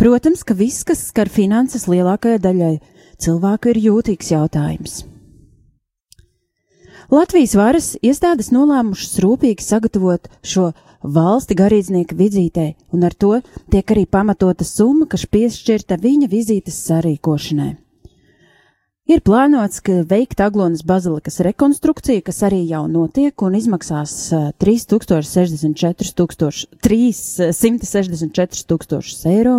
[0.00, 2.72] Protams, ka viss, kas skar finanses lielākajai daļai
[3.20, 5.02] cilvēku, ir jūtīgs jautājums.
[7.12, 10.70] Latvijas varas iestādes nolēmušas rūpīgi sagatavot šo
[11.04, 13.38] valsti garīdznieka vizītei, un ar to
[13.70, 17.74] tiek arī pamatota summa, kas piešķirta viņa vizītes sarīkošanai.
[19.04, 24.14] Ir plānots, ka veikt Aglonas bazilikas rekonstrukciju, kas arī jau notiek un izmaksās
[24.64, 29.58] 3064 tūkstoši, 364 tūkstošus eiro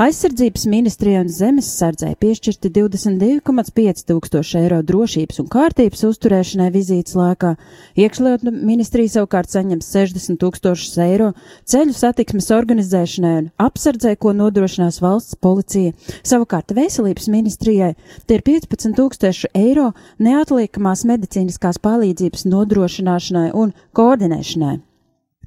[0.00, 7.54] Aizsardzības ministrijai un zemes sardzē piešķirti 22,5 tūkstoši eiro drošības un kārtības uzturēšanai vizītes laikā,
[8.00, 11.30] iekšlietu ministrija savukārt saņems 60 tūkstošus eiro
[11.68, 15.94] ceļu satiksmes organizēšanai un apsardzē, ko nodrošinās valsts policija.
[16.22, 17.94] Savukārt veselības ministrijai
[18.26, 24.78] tie ir 15 tūkstoši eiro neatliekamās medicīniskās palīdzības nodrošināšanai un koordinēšanai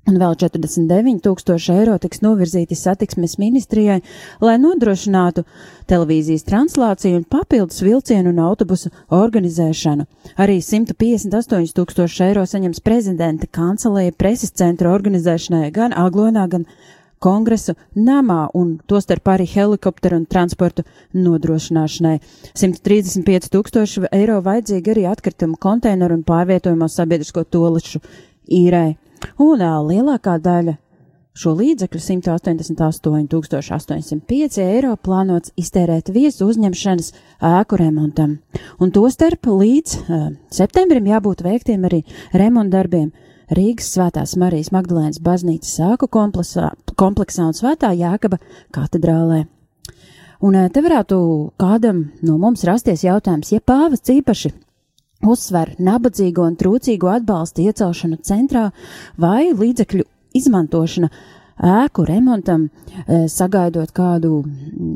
[0.10, 4.02] un vēl 49 tūkstoši eiro tiks novirzīti satiksmes ministrijai,
[4.44, 5.46] lai nodrošinātu
[5.90, 10.08] televīzijas translāciju un papildus vilcienu un autobusu organizēšanu.
[10.44, 16.68] Arī 158 tūkstoši eiro saņems prezidenta kancelēja preses centra organizēšanai gan Aglonā, gan
[17.24, 20.84] kongresu namā un tostarp arī helikopteru un transportu
[21.16, 22.18] nodrošināšanai.
[22.60, 28.04] 135 tūkstoši eiro vajadzīgi arī atkritumu konteineru un pārvietojamo sabiedrisko tolišu
[28.48, 28.96] īrai.
[29.40, 30.78] Un lielākā daļa
[31.34, 37.10] šo līdzekļu 188,805 eiro plānots iztērēt viesu uzņemšanas
[37.50, 38.38] ēku remontam,
[38.80, 40.04] un to starp līdz uh,
[40.54, 42.04] septembrim jābūt veiktiem arī
[42.38, 43.10] remontdarbiem
[43.54, 48.38] Rīgas Svētās Marijas Magdalēnas baznīcas ēku kompleksā, kompleksā un Svētā Jākaba
[48.74, 49.40] katedrālē.
[50.44, 51.18] Un te varētu
[51.60, 54.50] kādam no mums rasties jautājums, ja pāvests īpaši
[55.30, 58.70] uzsver nabadzīgo un trūcīgo atbalstu iecelšanu centrā
[59.20, 60.06] vai līdzekļu
[60.38, 61.10] izmantošana
[61.64, 64.42] ēku remontam, e, sagaidot kādu,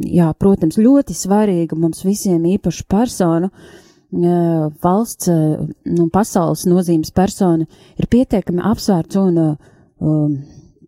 [0.10, 4.36] jā, protams, ļoti svarīgu mums visiem īpašu personu, e,
[4.84, 7.68] valsts un nu, pasaules nozīmes persona
[7.98, 10.36] ir pietiekami apsvērts un um,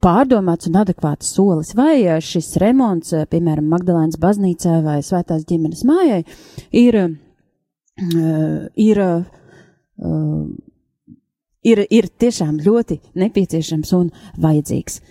[0.02, 6.24] pārdomāts un adekvāts solis, vai šis remonts, piemēram, Magdalēnas baznīcā vai Svētās ģimenes mājai,
[6.72, 7.29] ir Eh,
[8.90, 9.24] ir, eh,
[11.64, 15.02] ir, ir tiešām ļoti nepieciešams un vajadzīgs.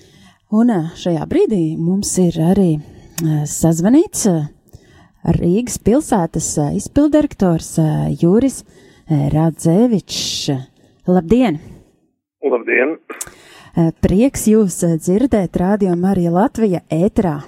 [0.56, 2.70] Un eh, šajā brīdī mums ir arī
[3.50, 4.28] sazvanīts
[5.34, 7.72] Rīgas pilsētas izpildirektors
[8.20, 8.60] Jūris
[9.10, 10.46] Radzēvičs.
[11.10, 11.58] Labdien!
[12.46, 12.94] Labdien!
[13.98, 17.40] Prieks jūs dzirdēt, Rādio Marija Latvija ēterā.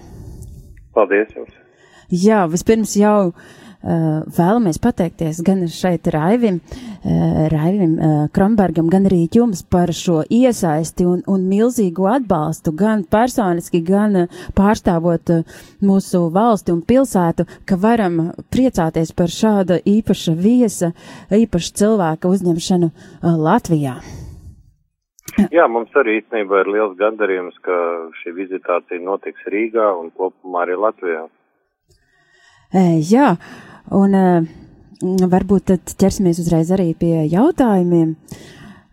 [0.99, 1.55] Paldies jums!
[2.11, 9.09] Jā, vispirms jau uh, Uh, vēlamies pateikties gan šeit Raivim, uh, Raivim uh, Kronbergam, gan
[9.09, 14.27] arī jums par šo iesaisti un, un milzīgu atbalstu, gan personiski, gan
[14.57, 15.33] pārstāvot
[15.81, 20.93] mūsu valsti un pilsētu, ka varam priecāties par šāda īpaša viesa,
[21.33, 22.91] īpaša cilvēka uzņemšanu
[23.23, 24.01] Latvijā.
[25.55, 27.77] Jā, mums arī īstenībā ir liels gandarījums, ka
[28.21, 31.29] šī vizitācija notiks Rīgā un kopumā arī Latvijā.
[32.71, 33.35] E, jā,
[33.97, 34.45] Un uh,
[35.35, 38.15] varbūt tad ķersimies uzreiz arī pie jautājumiem.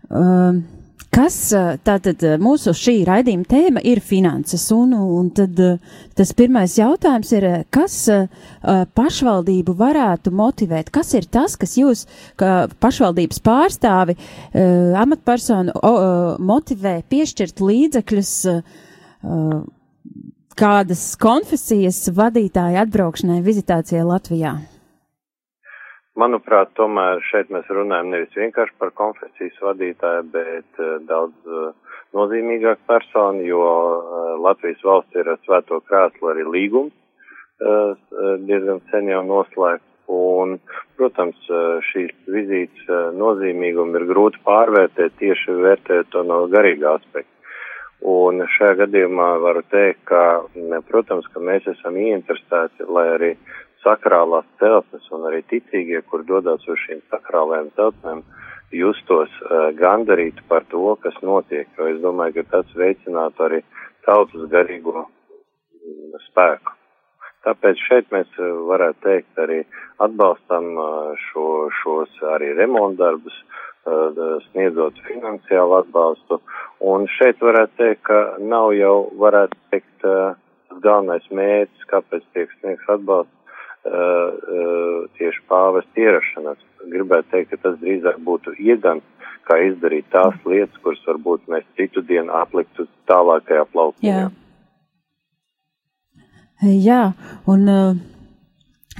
[0.08, 0.64] Uh,
[1.08, 1.36] Kas
[1.88, 5.56] tātad mūsu šī raidījuma tēma ir finanses, un, un tad
[6.18, 7.96] tas pirmais jautājums ir, kas
[8.98, 10.92] pašvaldību varētu motivēt?
[10.92, 12.04] Kas ir tas, kas jūs,
[12.38, 14.18] kā pašvaldības pārstāvi,
[15.00, 15.74] amatpersonu
[16.44, 18.34] motivē piešķirt līdzekļus
[20.58, 24.58] kādas konfesijas vadītāja atbraukšanai vizitācijai Latvijā?
[26.18, 31.68] Manuprāt, tomēr šeit mēs runājam nevis vienkārši par konfesijas vadītāju, bet uh, daudz uh,
[32.16, 36.96] nozīmīgāk personu, jo uh, Latvijas valsts ir ar svēto krēslu arī līgums
[38.46, 39.86] diezgan sen jau noslēgts.
[40.14, 40.54] Un,
[40.96, 41.48] protams,
[41.90, 42.86] šīs vizītes
[43.18, 47.34] nozīmīgumu ir grūti pārvērtēt tieši vērtēt to no garīga aspekta.
[48.08, 50.22] Un šajā gadījumā varu teikt, ka,
[50.86, 53.32] protams, ka mēs esam ieinteresēti, lai arī
[53.88, 58.24] sakrālās celtnes un arī ticīgie, kur dodas uz šīm sakrālajām celtnēm,
[58.76, 63.62] justos uh, gandarīti par to, kas notiek, jo es domāju, ka tas veicinātu arī
[64.04, 65.06] tautas garīgo
[66.28, 66.74] spēku.
[67.46, 69.62] Tāpēc šeit mēs eh, varētu teikt arī
[70.04, 71.46] atbalstam eh, šo,
[71.80, 73.44] šos arī remontdarbus,
[74.50, 76.36] sniedzot finansiālu atbalstu.
[76.84, 80.04] Un šeit varētu teikt, ka nav jau, varētu teikt,
[80.84, 83.37] galvenais mērķis, kāpēc tiek sniegs atbalsts
[85.18, 86.60] tieši pāvest ierašanās.
[86.88, 89.04] Gribētu teikt, ka tas drīzāk būtu iegans,
[89.48, 94.28] kā izdarīt tās lietas, kuras varbūt mēs citu dienu atliktu tālākajā plaukumā.
[96.58, 97.02] Jā,
[97.46, 97.98] un eh,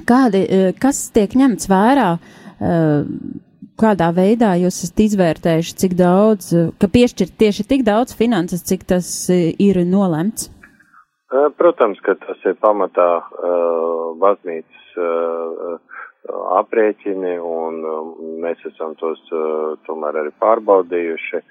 [0.07, 0.45] kādi,
[0.79, 2.11] kas tiek ņemts vērā,
[3.79, 9.09] kādā veidā jūs esat izvērtējuši, cik daudz, ka piešķirt tieši tik daudz finanses, cik tas
[9.31, 10.51] ir nolemts?
[11.59, 13.09] Protams, ka tas ir pamatā
[14.23, 14.78] baznīcas
[16.59, 17.81] aprēķini, un
[18.43, 19.23] mēs esam tos
[19.87, 21.43] tomēr arī pārbaudījuši.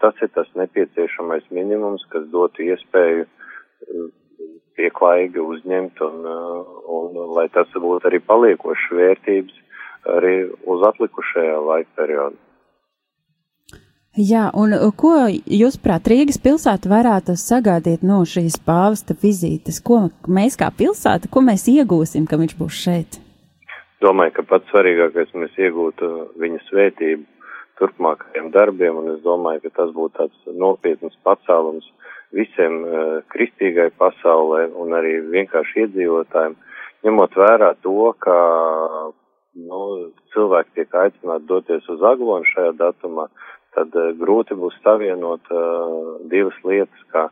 [0.00, 3.24] Tas ir tas nepieciešamais minimums, kas dotu iespēju
[4.78, 9.58] pieklājīgi uzņemt un, uh, un, un lai tas būtu arī paliekošas vērtības
[10.16, 10.36] arī
[10.72, 12.38] uz atlikušajā laika periodu.
[14.18, 19.78] Jā, un uh, ko jūs prāt Rīgas pilsēta varētu sagaidīt no šīs pāvesta vizītes?
[19.86, 23.20] Ko mēs kā pilsēta, ko mēs iegūsim, ka viņš būs šeit?
[24.02, 26.08] Domāju, ka pats svarīgākais mēs iegūtu
[26.42, 27.22] viņa svētību
[27.78, 31.86] turpmākajiem darbiem, un es domāju, ka tas būtu tāds nopietns pacēlums
[32.34, 36.58] visiem uh, kristīgai pasaulē un arī vienkārši iedzīvotājiem,
[37.06, 38.36] ņemot vērā to, ka
[39.54, 39.80] nu,
[40.34, 43.30] cilvēki tiek aicināti doties uz Aglonu šajā datumā,
[43.76, 47.28] tad uh, grūti būs savienot uh, divas lietas, kā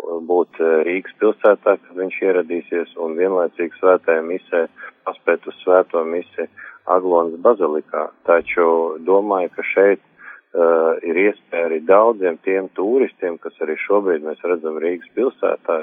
[0.00, 4.62] būt Rīgas pilsētā, kad viņš ieradīsies, un vienlaicīgi svētajā misē
[5.04, 6.46] paspēt uz svēto misi
[6.90, 8.06] Aglonas bazilikā.
[8.28, 8.64] Taču
[9.06, 14.80] domāju, ka šeit uh, ir iespēja arī daudziem tiem turistiem, kas arī šobrīd mēs redzam
[14.82, 15.78] Rīgas pilsētā.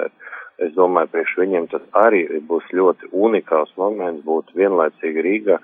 [0.58, 5.58] Es domāju, priekš viņiem tas arī būs ļoti unikāls moments būt vienlaicīgi Rīgā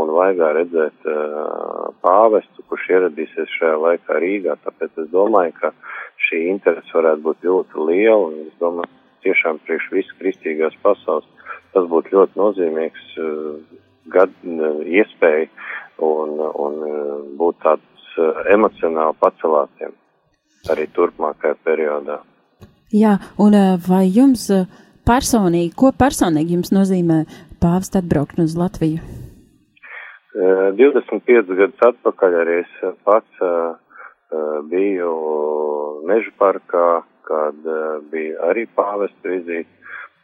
[0.00, 4.56] un vaigā redzēt uh, pāvestu, kurš ieradīsies šajā laikā Rīgā.
[4.64, 5.70] Tāpēc es domāju, ka
[6.28, 8.90] šī interese varētu būt ļoti liela un es domāju,
[9.26, 11.28] tiešām priekš visu kristīgās pasaules
[11.70, 13.78] tas būtu ļoti nozīmīgs uh,
[14.10, 15.46] gad, uh, iespēja
[16.02, 17.90] un, un uh, būt tāds
[18.20, 19.92] Eh, emocionāli pacelātiem
[20.72, 22.18] arī turpmākajā periodā.
[22.90, 24.66] Jā, un eh, vai jums eh,
[25.06, 27.22] personīgi, ko personīgi jums nozīmē
[27.62, 29.02] pāvest atbraukt uz Latviju?
[30.30, 33.40] 25 gadus atpakaļ arī es pats
[34.70, 35.08] biju
[36.06, 37.66] Meža parkā, kad
[38.12, 39.68] bija arī pāvesta vizīte,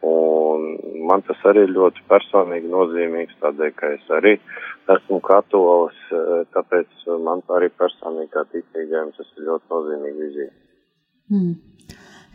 [0.06, 0.76] un
[1.08, 4.36] man tas arī ļoti personīgi nozīmīgs, tādēļ, ka es arī
[4.94, 10.56] esmu katolis, eh, tāpēc man arī personīgi kā ticīgajam tas ir ļoti nozīmīgi vizīte.
[11.30, 11.54] Mm.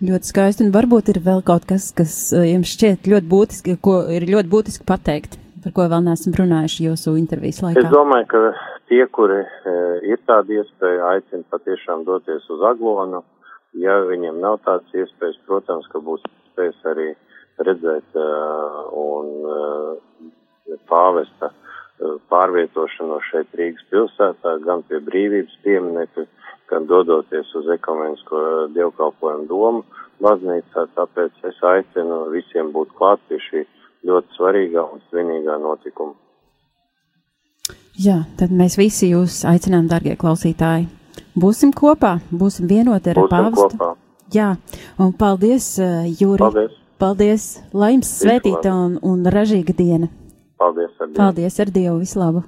[0.02, 4.00] Ļoti skaisti, un varbūt ir vēl kaut kas, kas eh, jums šķiet ļoti būtiski, ko
[4.10, 7.84] ir ļoti būtiski pateikt, par ko vēl neesam runājuši jūsu intervijas laikā.
[7.84, 8.42] Es domāju, ka
[8.90, 9.76] tie, kuri e,
[10.10, 13.22] ir tāda iespēja, aicina patiešām doties uz Aglonu.
[13.78, 17.08] Ja viņiem nav tādas iespējas, protams, ka būs iespējas arī
[17.62, 21.54] redzēt uh, un uh, pāvesta
[22.32, 26.26] pārvietošanos šeit Rīgas pilsētā, gan pie brīvības pieminekļa,
[26.72, 28.42] gan dodoties uz ekumenisko
[28.76, 29.84] dievkalpojumu domu
[30.24, 33.64] baznīcā, tāpēc es aicinu visiem būt klāt pie šī
[34.08, 36.16] ļoti svarīgā un svinīgā notikuma.
[38.02, 40.88] Jā, tad mēs visi jūs aicinām, darbie klausītāji.
[41.38, 43.92] Būsim kopā, būsim vienoti ar pāvestu.
[44.32, 44.54] Jā,
[45.00, 45.76] un paldies,
[46.20, 46.46] Jūri.
[46.48, 46.78] Paldies.
[47.02, 50.12] Paldies, lai jums svētīta un, un ražīga diena.
[50.62, 51.18] Paldies ar Dievu.
[51.18, 52.44] Paldies ar Dievu, vislabu.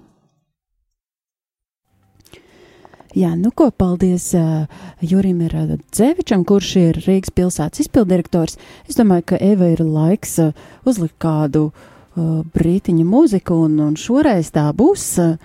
[3.13, 4.63] Jā, nu ko, paldies uh,
[5.05, 8.57] Jurim Radzevičam, kurš ir Rīgas pilsētas izpildirektors.
[8.89, 10.55] Es domāju, ka Eva ir laiks uh,
[10.89, 15.35] uzlikt kādu uh, brītiņa mūziku, un, un šoreiz tā būs uh,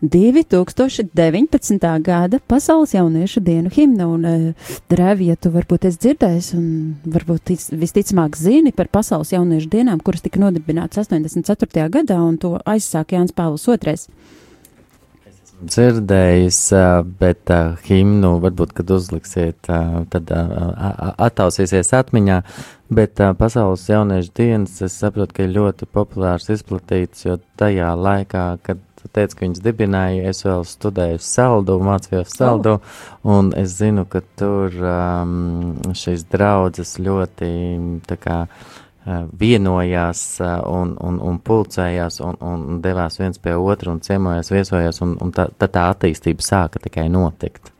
[0.00, 2.00] 2019.
[2.00, 6.66] gada Pasaules jauniešu dienu himna, un uh, Drēvi, ja tu varbūt esi dzirdējis, un
[7.04, 11.88] varbūt tic, visticamāk zini par Pasaules jauniešu dienām, kuras tika nodibināts 84.
[11.92, 14.08] gadā, un to aizsāka Jānis Pāvils II.
[15.60, 22.38] Dzirdējis, uh, bet uh, himnu varbūt, kad uzliksiet, uh, tad uh, attausīsies atmiņā,
[22.88, 28.46] bet uh, Pasaules jauniešu dienas, es saprotu, ka ir ļoti populārs izplatīts, jo tajā laikā,
[28.64, 32.76] kad Tu teici, ka viņas dibināja, es vēl studēju saldu, mācījos saldu,
[33.24, 37.50] un es zinu, ka tur um, šīs draudzes ļoti
[38.04, 43.94] tā kā uh, vienojās uh, un, un, un pulcējās un, un devās viens pie otra
[43.94, 47.72] un ciemojās, viesojās, un, un tā, tā attīstība sāka tikai notikt.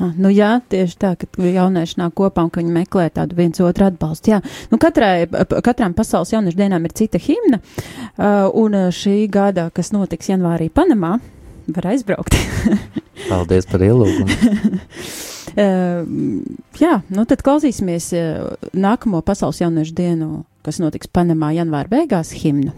[0.00, 3.86] Nu jā, tieši tā, ka jaunieši nāk kopā un ka viņi meklē tādu viens otru
[3.90, 4.32] atbalstu.
[4.32, 4.40] Jā,
[4.72, 5.28] nu katrai,
[5.64, 7.60] katram pasaules jauniešu dienām ir cita himna,
[8.56, 11.18] un šī gada, kas notiks janvārī Panamā,
[11.68, 12.36] var aizbraukt.
[13.30, 14.32] Paldies par ielūgumu.
[16.84, 18.12] jā, nu tad klausīsimies
[18.72, 20.30] nākamo pasaules jauniešu dienu,
[20.64, 22.72] kas notiks Panamā janvāra beigās, himnu.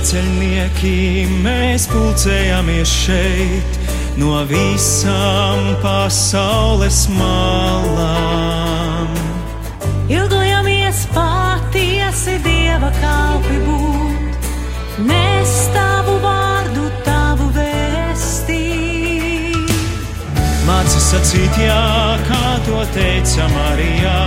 [0.00, 9.08] Svēceļnieki mēs pulcējamies šeit no visām pasaules malām.
[10.08, 14.48] Ilgojamies patiesi dieva kalpi būt,
[15.04, 18.64] nes tavu vārdu, tavu vēstī.
[20.64, 24.22] Māci sacīt, jā, kā to teica Marijā,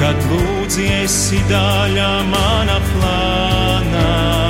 [0.00, 4.43] kad lūdzies daļa mana plānā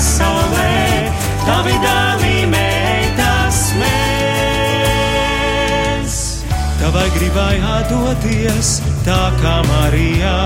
[0.00, 1.12] pasaulē,
[1.44, 4.94] tavi dāvīmēji tas mēs.
[6.80, 8.70] Tavai gribai atdoties,
[9.04, 10.40] tā kā Marijā,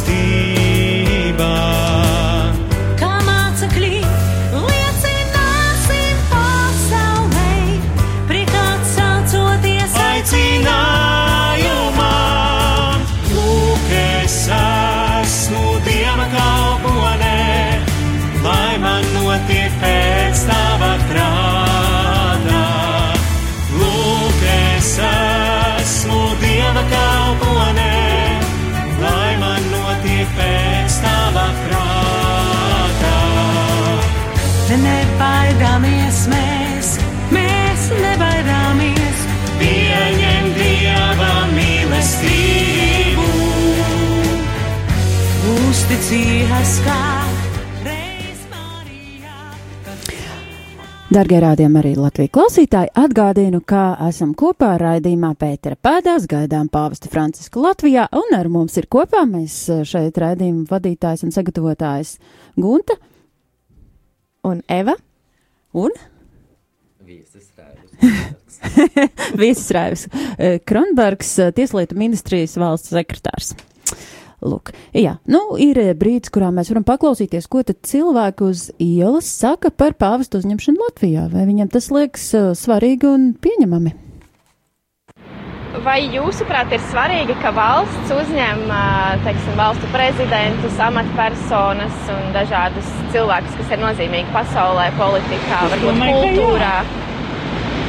[16.17, 16.64] Notiek
[46.15, 46.99] Uzticies kā
[51.11, 57.65] Dargie rādījumi arī Latvijas klausītāji, atgādinu, ka esam kopā raidījumā Pētera pēdās, gaidām pāvestu Francisku
[57.65, 62.15] Latvijā, un ar mums ir kopā mēs eh, šeit raidījuma vadītājs un sagatavotājs
[62.55, 62.95] Gunta
[64.47, 64.95] un Eva
[65.75, 65.91] un
[69.35, 70.07] Viesis Raivis
[70.39, 73.57] eh, Kronbergs, eh, Tieslietu ministrijas valsts sekretārs.
[74.45, 79.25] Lūk, jā, nu, ir eh, brīdis, kurā mēs varam paklausīties, ko tad cilvēki uz ielas
[79.25, 81.25] saka par pāvestu uzņemšanu Latvijā.
[81.33, 83.95] Vai viņam tas liekas uh, svarīgi un pieņemami?
[85.85, 93.57] Vai jūsuprāt ir svarīgi, ka valsts uzņem eh, teiksim, valstu prezidentus, amatpersonas un dažādus cilvēkus,
[93.59, 96.75] kas ir nozīmīgi pasaulē, politikā, varbūt kultūrā?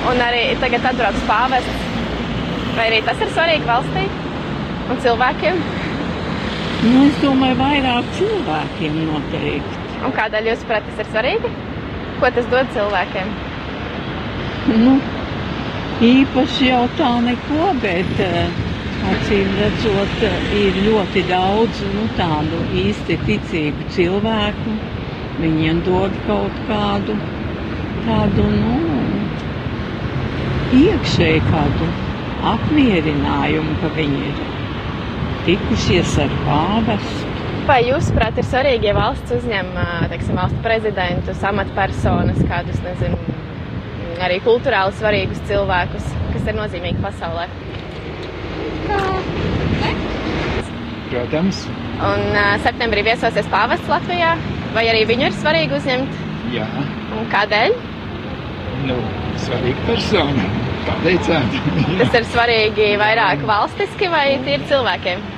[0.07, 1.85] Un arī tagad atbrauc pāvests.
[2.77, 4.07] Vai arī tas ir svarīgi valstī
[4.93, 5.61] un cilvēkiem?
[6.85, 9.85] Nu, es domāju, vairāk cilvēkiem noteikti.
[10.05, 11.51] Un kādēļ jūs prāt, tas ir svarīgi?
[12.21, 13.31] Ko tas dod cilvēkiem?
[14.83, 14.93] Nu,
[16.05, 18.61] īpaši jau tā neko, bet uh,
[19.13, 20.27] acīm redzot,
[20.61, 24.77] ir ļoti daudz nu, tādu īsti ticīgu cilvēku.
[25.41, 27.17] Viņiem dod kaut kādu
[28.07, 28.77] tādu, nu,
[30.83, 31.89] iekšēji kādu
[32.53, 34.56] apmierinājumu, ka viņi ir
[35.47, 37.33] tikušies ar pāvestu.
[37.67, 39.73] Vai jūs, prāt, ir svarīgi, ja valsts uzņem,
[40.13, 43.19] teiksim, valstu prezidentus, amatpersonas, kādus, nezinu,
[44.23, 47.49] arī kultūrāli svarīgus cilvēkus, kas ir nozīmīgi pasaulē?
[51.11, 51.65] Protams.
[52.07, 54.37] Un septembrī viesosies pāvests Latvijā,
[54.77, 56.23] vai arī viņu ir svarīgi uzņemt?
[56.55, 56.67] Jā.
[57.19, 57.75] Un kādēļ?
[58.87, 58.99] Nu,
[59.43, 60.51] svarīga persona.
[60.87, 61.57] Kā teicāt?
[61.99, 65.33] Tas ir svarīgi vairāk valstiski vai tīri cilvēkiem?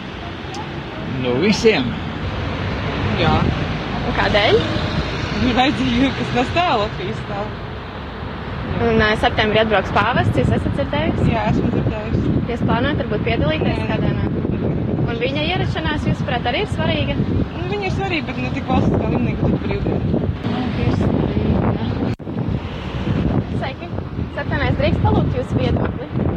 [1.18, 1.86] Nu, visiem.
[3.18, 3.32] Jā.
[4.06, 4.58] Un kādēļ?
[5.48, 7.48] Ir vajadzīgi, kas tā Latvijas stāv.
[8.86, 11.26] Un uh, septembrī atbrauks pāvests, jūs esat dzirdējusi?
[11.32, 12.34] Jā, esmu dzirdējusi.
[12.52, 14.30] Jūs plānojat varbūt piedalīties kādā no?
[15.08, 17.18] Un viņa ierašanās, jūs prāt, arī ir svarīga?
[17.18, 20.22] Nu, viņa ir svarīga, bet ne tik valstiskā līmenī, kā tik brīvdiena.
[20.84, 21.74] Ir svarīga.
[23.56, 23.90] Sveiki!
[24.38, 26.27] Septembrī drīkst palūgt jūsu viedokli.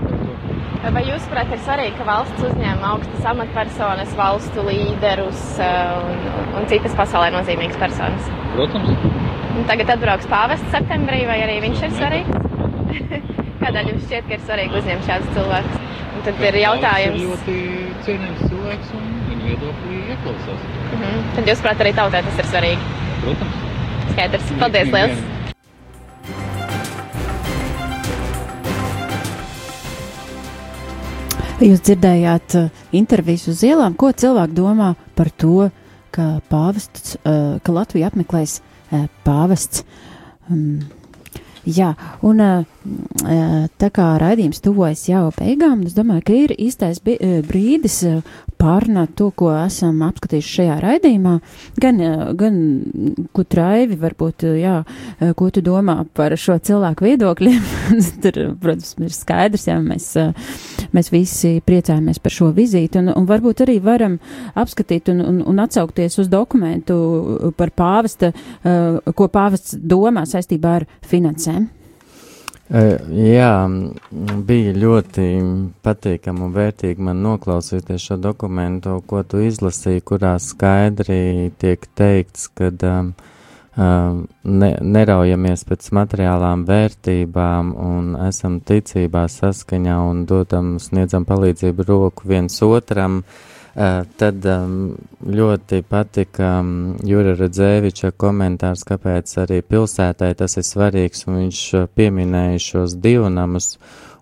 [0.81, 6.23] Vai jūs, prāt, ir svarīgi, ka valsts uzņem augstas amatpersonas, valstu līderus un,
[6.57, 8.29] un citas pasaulē nozīmīgas personas?
[8.55, 8.89] Protams.
[9.51, 12.33] Un tagad atbrauks pāvests septembrī, vai arī viņš ir svarīgs?
[13.61, 15.77] Kādēļ jums šķiet, ka ir svarīgi uzņemt šādus cilvēkus?
[16.11, 17.19] Un tad ir jautājums.
[17.19, 20.65] Viņš ir ļoti cienījams cilvēks un viņa viedoklī ieklausās.
[20.71, 21.29] Mm -hmm.
[21.37, 22.97] Tad jūs, prāt, arī tautai tas ir svarīgi?
[23.21, 23.61] Protams.
[24.15, 24.51] Skaidrs.
[24.65, 25.40] Paldies, liels!
[31.61, 35.67] Jūs dzirdējāt uh, intervijas uz ielām, ko cilvēki domā par to,
[36.09, 39.85] ka, pāvests, uh, ka Latvija apmeklēs uh, pāvests.
[40.49, 40.81] Um,
[41.61, 41.91] Jā,
[42.25, 42.39] un
[43.77, 47.99] tā kā raidījums tuvojas jau beigām, es domāju, ka ir īstais brīdis
[48.57, 51.35] pārnāt to, ko esam apskatījuši šajā raidījumā.
[51.83, 52.01] Gan,
[52.39, 52.57] gan
[53.29, 54.79] ko traivi, varbūt, jā,
[55.37, 57.69] ko tu domā par šo cilvēku viedokļiem.
[58.25, 60.09] Tur, protams, ir skaidrs, jā, mēs,
[60.95, 64.17] mēs visi priecājamies par šo vizīti, un, un varbūt arī varam
[64.59, 68.31] apskatīt un, un, un atsaukties uz dokumentu par pāvesta,
[69.15, 71.69] ko pāvests domā saistībā ar finansēm.
[72.71, 73.55] Jā,
[74.47, 75.25] bija ļoti
[75.83, 82.71] patīkami un vērtīgi man noklausīties šo dokumentu, ko tu izlasīji, kurā skaidri tiek teikts, ka
[82.71, 83.11] um,
[83.77, 92.61] ne, neraujamies pēc materiālām vērtībām un esam ticībā saskaņā un dodam, sniedzam palīdzību roku viens
[92.67, 93.21] otram.
[93.21, 96.57] Uh, Uh, tad um, ļoti patika
[97.07, 101.61] Jura Redzēviča komentārs, kāpēc arī pilsētai tas ir svarīgs, un viņš
[101.95, 103.77] pieminēja šos divnamus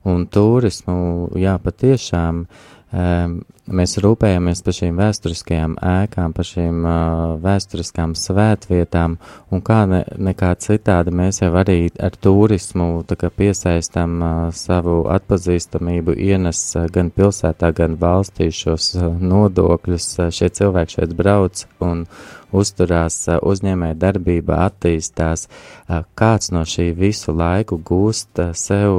[0.06, 1.32] un turismu.
[1.42, 2.60] Jā, patiešām um,
[2.90, 9.18] mēs rūpējamies par šīm vēsturiskajām ēkām, par šīm uh, vēsturiskām svētvietām,
[9.54, 13.04] un kā ne, nekā citādi mēs jau arī ar turismu
[13.38, 20.10] piesaistam uh, savu atpazīstamību, ienes uh, gan pilsētā, gan valstī šos uh, nodokļus.
[20.20, 22.08] Uh, šie cilvēki šeit brauc un
[22.56, 25.48] uzturās, uzņēmē darbība attīstās,
[26.18, 28.96] kāds no šī visu laiku gūst sev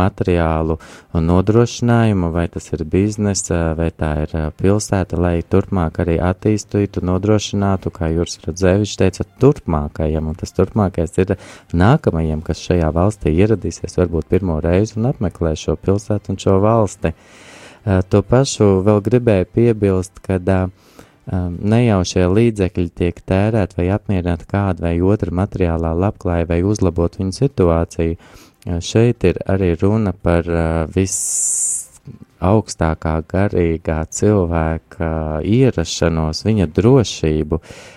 [0.00, 0.78] materiālu
[1.14, 8.10] nodrošinājumu, vai tas ir biznesa, vai tā ir pilsēta, lai turpmāk arī attīstītu, nodrošinātu, kā
[8.14, 11.36] Jūras Radzevičs teica, turpmākajam, un tas turpmākais ir
[11.74, 17.14] nākamajam, kas šajā valstī ieradīsies varbūt pirmo reizi un apmeklē šo pilsētu un šo valsti.
[17.84, 20.70] To pašu vēl gribēju piebilst, kad uh,
[21.30, 26.60] um, ne jau šie līdzekļi tiek tērēti vai apmierināt kādu vai otru materiālā labklājību vai
[26.62, 28.18] uzlabot viņu situāciju.
[28.18, 31.90] Uh, šeit ir arī runa par uh, viss
[32.44, 35.10] augstākā garīgā cilvēka
[35.48, 37.93] ierašanos, viņa drošību, Eh,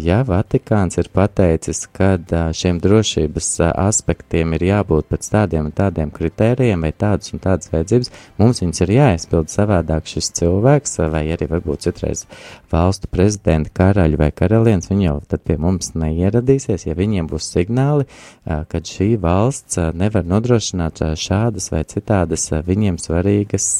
[0.00, 5.74] ja Vatikāns ir pateicis, ka eh, šiem drošības eh, aspektiem ir jābūt pēc tādiem un
[5.76, 11.24] tādiem kritērijiem vai tādas un tādas vajadzības, mums viņas ir jāizpild savādāk šis cilvēks, vai
[11.34, 12.24] arī varbūt citreiz
[12.72, 18.06] valstu prezidenti, karaļi vai karaliens, viņi jau tad pie mums neieradīsies, ja viņiem būs signāli,
[18.44, 23.72] ka šī valsts nevar nodrošināt šādas vai citādas viņiem svarīgas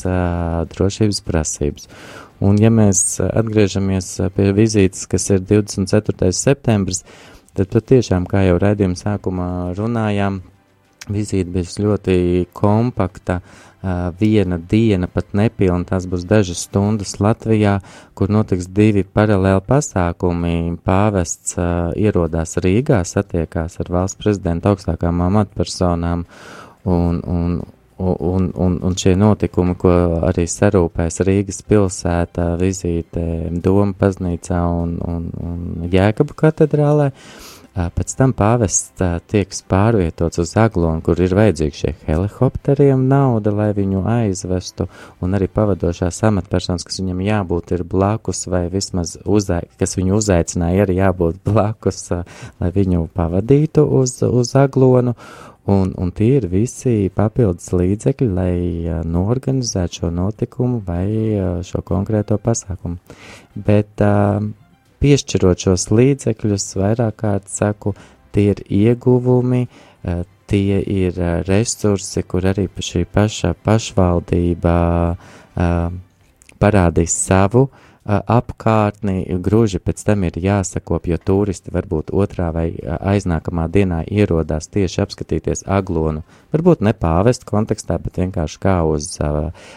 [0.75, 1.89] drošības prasības.
[2.41, 6.31] Un, ja mēs atgriežamies pie vizītes, kas ir 24.
[6.33, 7.03] septembris,
[7.57, 10.41] tad patiešām, kā jau raidījuma sākumā runājām,
[11.13, 12.15] vizīte bija ļoti
[12.57, 13.41] kompakta,
[14.21, 17.79] viena diena pat nepilna, tās būs dažas stundas Latvijā,
[18.15, 20.55] kur notiks divi paralēli pasākumi.
[20.85, 21.57] Pāvests
[21.97, 26.27] ierodās Rīgā, satiekās ar valsts prezidenta augstākām amatpersonām
[26.85, 27.61] un, un
[28.01, 29.93] un, un, un šie notikumi, ko
[30.31, 33.23] arī sarūpēs Rīgas pilsētā, vizīte
[33.63, 37.11] Doma baznīcā un, un, un Jēkabu katedrālē,
[37.71, 44.03] pēc tam pāvests tiek pārvietots uz Aglonu, kur ir vajadzīgi šie helikopteriem nauda, lai viņu
[44.11, 44.89] aizvestu,
[45.23, 50.87] un arī pavadošās amatpersonas, kas viņam jābūt ir blakus, vai vismaz uzai, kas viņu uzaicināja,
[50.87, 52.09] arī jābūt blakus,
[52.61, 55.15] lai viņu pavadītu uz, uz Aglonu,
[55.69, 58.55] Un, un tie ir visi papildus līdzekļi, lai
[58.89, 61.07] uh, norganizētu šo notikumu vai
[61.37, 62.97] uh, šo konkrēto pasākumu.
[63.55, 64.41] Bet uh,
[65.05, 67.93] piešķirot šos līdzekļus, vairāk kārt saku,
[68.33, 74.75] tie ir ieguvumi, uh, tie ir uh, resursi, kur arī šī paša pašvaldība
[75.13, 75.87] uh,
[76.57, 83.67] parādīs savu uh, apkārtni, gruži pēc tam ir jāsakop, jo turisti varbūt otrā vai aiznākamā
[83.69, 86.23] dienā ierodās tieši apskatīties aglonu.
[86.51, 89.13] Varbūt ne pāvestu kontekstā, bet vienkārši kā uz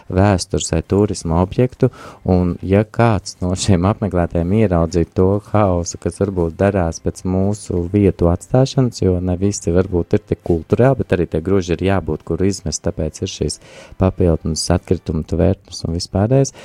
[0.08, 1.92] vēstures vai turisma objektu,
[2.24, 8.32] un ja kāds no šiem apmeklētājiem ieraudzītu to hausu, kas varbūt darās pēc mūsu vietu
[8.32, 12.42] atstāšanas, jo ne visi varbūt ir tik kulturāli, bet arī tie gruži ir jābūt, kur
[12.48, 13.60] izmest, tāpēc ir šīs
[14.00, 16.56] papildus atkritumu tvērtnes un vispārējais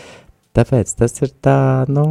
[0.56, 1.58] Tāpēc tas ir tā,
[1.92, 2.06] nu,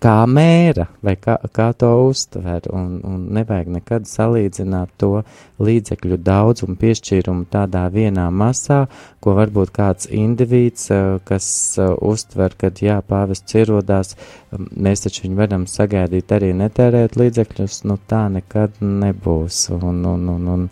[0.00, 5.22] kā mēra, vai kā, kā to uztver, un, un nevajag nekad salīdzināt to
[5.62, 8.84] līdzekļu daudzumu piešķīrumu tādā vienā masā,
[9.22, 11.48] ko varbūt kāds indivīds, eh, kas
[11.80, 14.16] uh, uztver, kad jā, pāvests ierodās,
[14.56, 20.48] mēs taču viņu varam sagaidīt arī netērēt līdzekļus, nu tā nekad nebūs, un, un, un,
[20.56, 20.66] un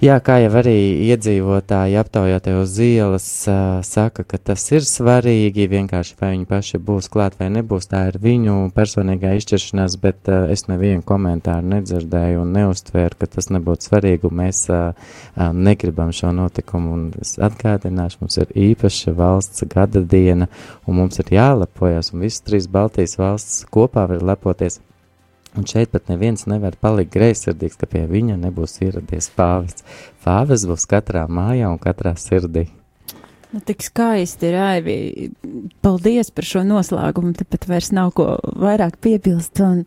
[0.00, 0.72] Jā, kā jau arī
[1.12, 7.10] iedzīvotāji aptaujātie uz ielas uh, saka, ka tas ir svarīgi, vienkārši vai viņi paši būs
[7.12, 12.56] klāt vai nebūs, tā ir viņu personīgā izšķiršanās, bet uh, es nevienu komentāru nedzirdēju un
[12.56, 18.22] neuztvēru, ka tas nebūtu svarīgi, un mēs uh, uh, negribam šo notikumu, un es atgādināšu,
[18.24, 20.48] mums ir īpaša valsts gada diena,
[20.88, 24.80] un mums ir jālepojas, un visas trīs Baltijas valsts kopā var lepoties
[25.58, 29.82] Un šeit pat neviens nevar palikt greizsirdīgs, ka pie viņa nebūs ieradies pāvis.
[30.22, 32.68] Pāvis būs katrā mājā un katrā sirdī.
[33.50, 34.96] Nu, tik skaisti ir aivi.
[35.82, 37.32] Paldies par šo noslēgumu.
[37.34, 39.80] Tāpat vairs nav ko vairāk piebilst un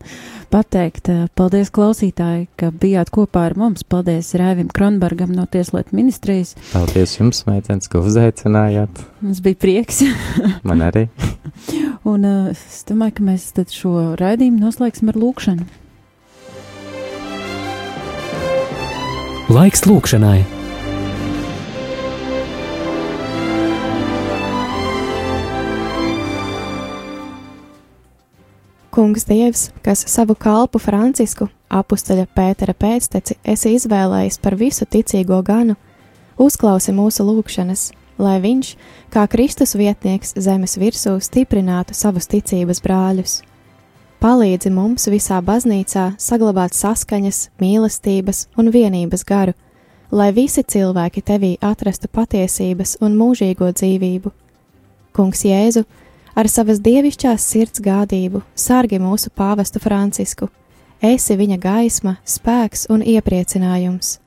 [0.52, 1.08] pateikt.
[1.38, 3.86] Paldies klausītāji, ka bijāt kopā ar mums.
[3.88, 6.52] Paldies Raivim Kronbergam no Tieslietu ministrijas.
[6.74, 9.00] Paldies jums, meitenes, ka uzaicinājāt.
[9.24, 10.02] Mums bija prieks.
[10.68, 11.06] Man arī.
[12.12, 15.64] un uh, es domāju, ka mēs tad šo raidījumu noslēgsim ar lūkšanu.
[19.54, 20.63] Laiks lūkšanai!
[28.94, 35.74] Kungs Dievs, kas savu kalpu Francisku, apustaļa Pētera pēcteci, esi izvēlējis par visu ticīgo ganu,
[36.38, 37.88] uzklausi mūsu lūgšanas,
[38.22, 38.70] lai viņš,
[39.10, 43.34] kā Kristus vietnieks zemes virsū, stiprinātu savus ticības brāļus.
[44.22, 49.58] Palīdzi mums visā baznīcā saglabāt saskaņas, mīlestības un vienības garu,
[50.14, 54.30] lai visi cilvēki tevī atrastu patiesības un mūžīgo dzīvību.
[55.18, 55.82] Kungs Jēzu,
[56.34, 60.50] ar savas dievišķās sirds gādību sargi mūsu pāvestu Francisku,
[61.02, 64.18] esi viņa gaisma, spēks un iepriecinājums.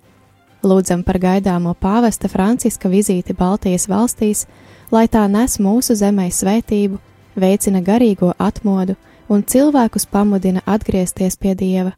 [0.67, 4.45] Lūdzam par gaidāmo pāvesta Franciska vizīti Baltijas valstīs,
[4.91, 6.97] lai tā nes mūsu zemē svētību,
[7.37, 8.97] veicina garīgo atmodu
[9.29, 11.93] un cilvēkus pamudina atgriezties pie Dieva.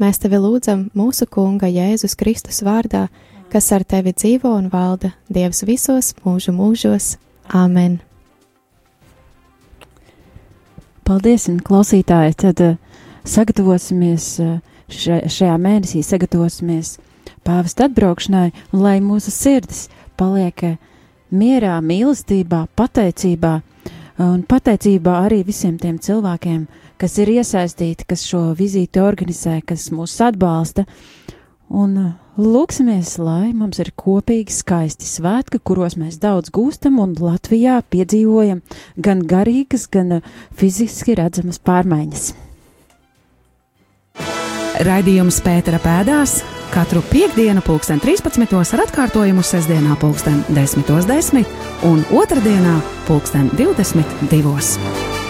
[0.00, 3.06] Mēs tevi lūdzam mūsu Kunga Jēzus Kristus vārdā,
[3.52, 7.14] kas ar tevi dzīvo un valda Dievs visos mūžu mūžos.
[7.46, 8.00] Āmen!
[11.04, 12.76] Paldies, un klausītāji, tad uh,
[13.28, 14.54] sagatavosimies uh,
[14.88, 16.94] šajā mēnesī, sagatavosimies
[17.44, 19.86] pāvesta atbraukšanai, un lai mūsu sirdis
[20.16, 20.78] paliek uh,
[21.34, 23.52] mierā, mīlestībā, pateicībā,
[24.24, 26.64] un pateicībā arī visiem tiem cilvēkiem,
[27.00, 30.86] kas ir iesaistīti, kas šo vizīti organizē, kas mūs atbalsta,
[31.68, 31.98] un
[32.34, 38.58] Lūksimies, lai mums ir kopīgi skaisti svētki, kuros mēs daudz gūstam un Latvijā piedzīvojam
[38.98, 40.18] gan garīgas, gan
[40.58, 42.32] fiziski redzamas pārmaiņas.
[44.82, 46.40] Raidījums Pētera pēdās
[46.74, 48.50] katru piekdienu, pulksten 13.
[48.50, 55.23] ar atkārtojumu sestdienā, pulksten 10.10 10 un otrdienā, pulksten 22.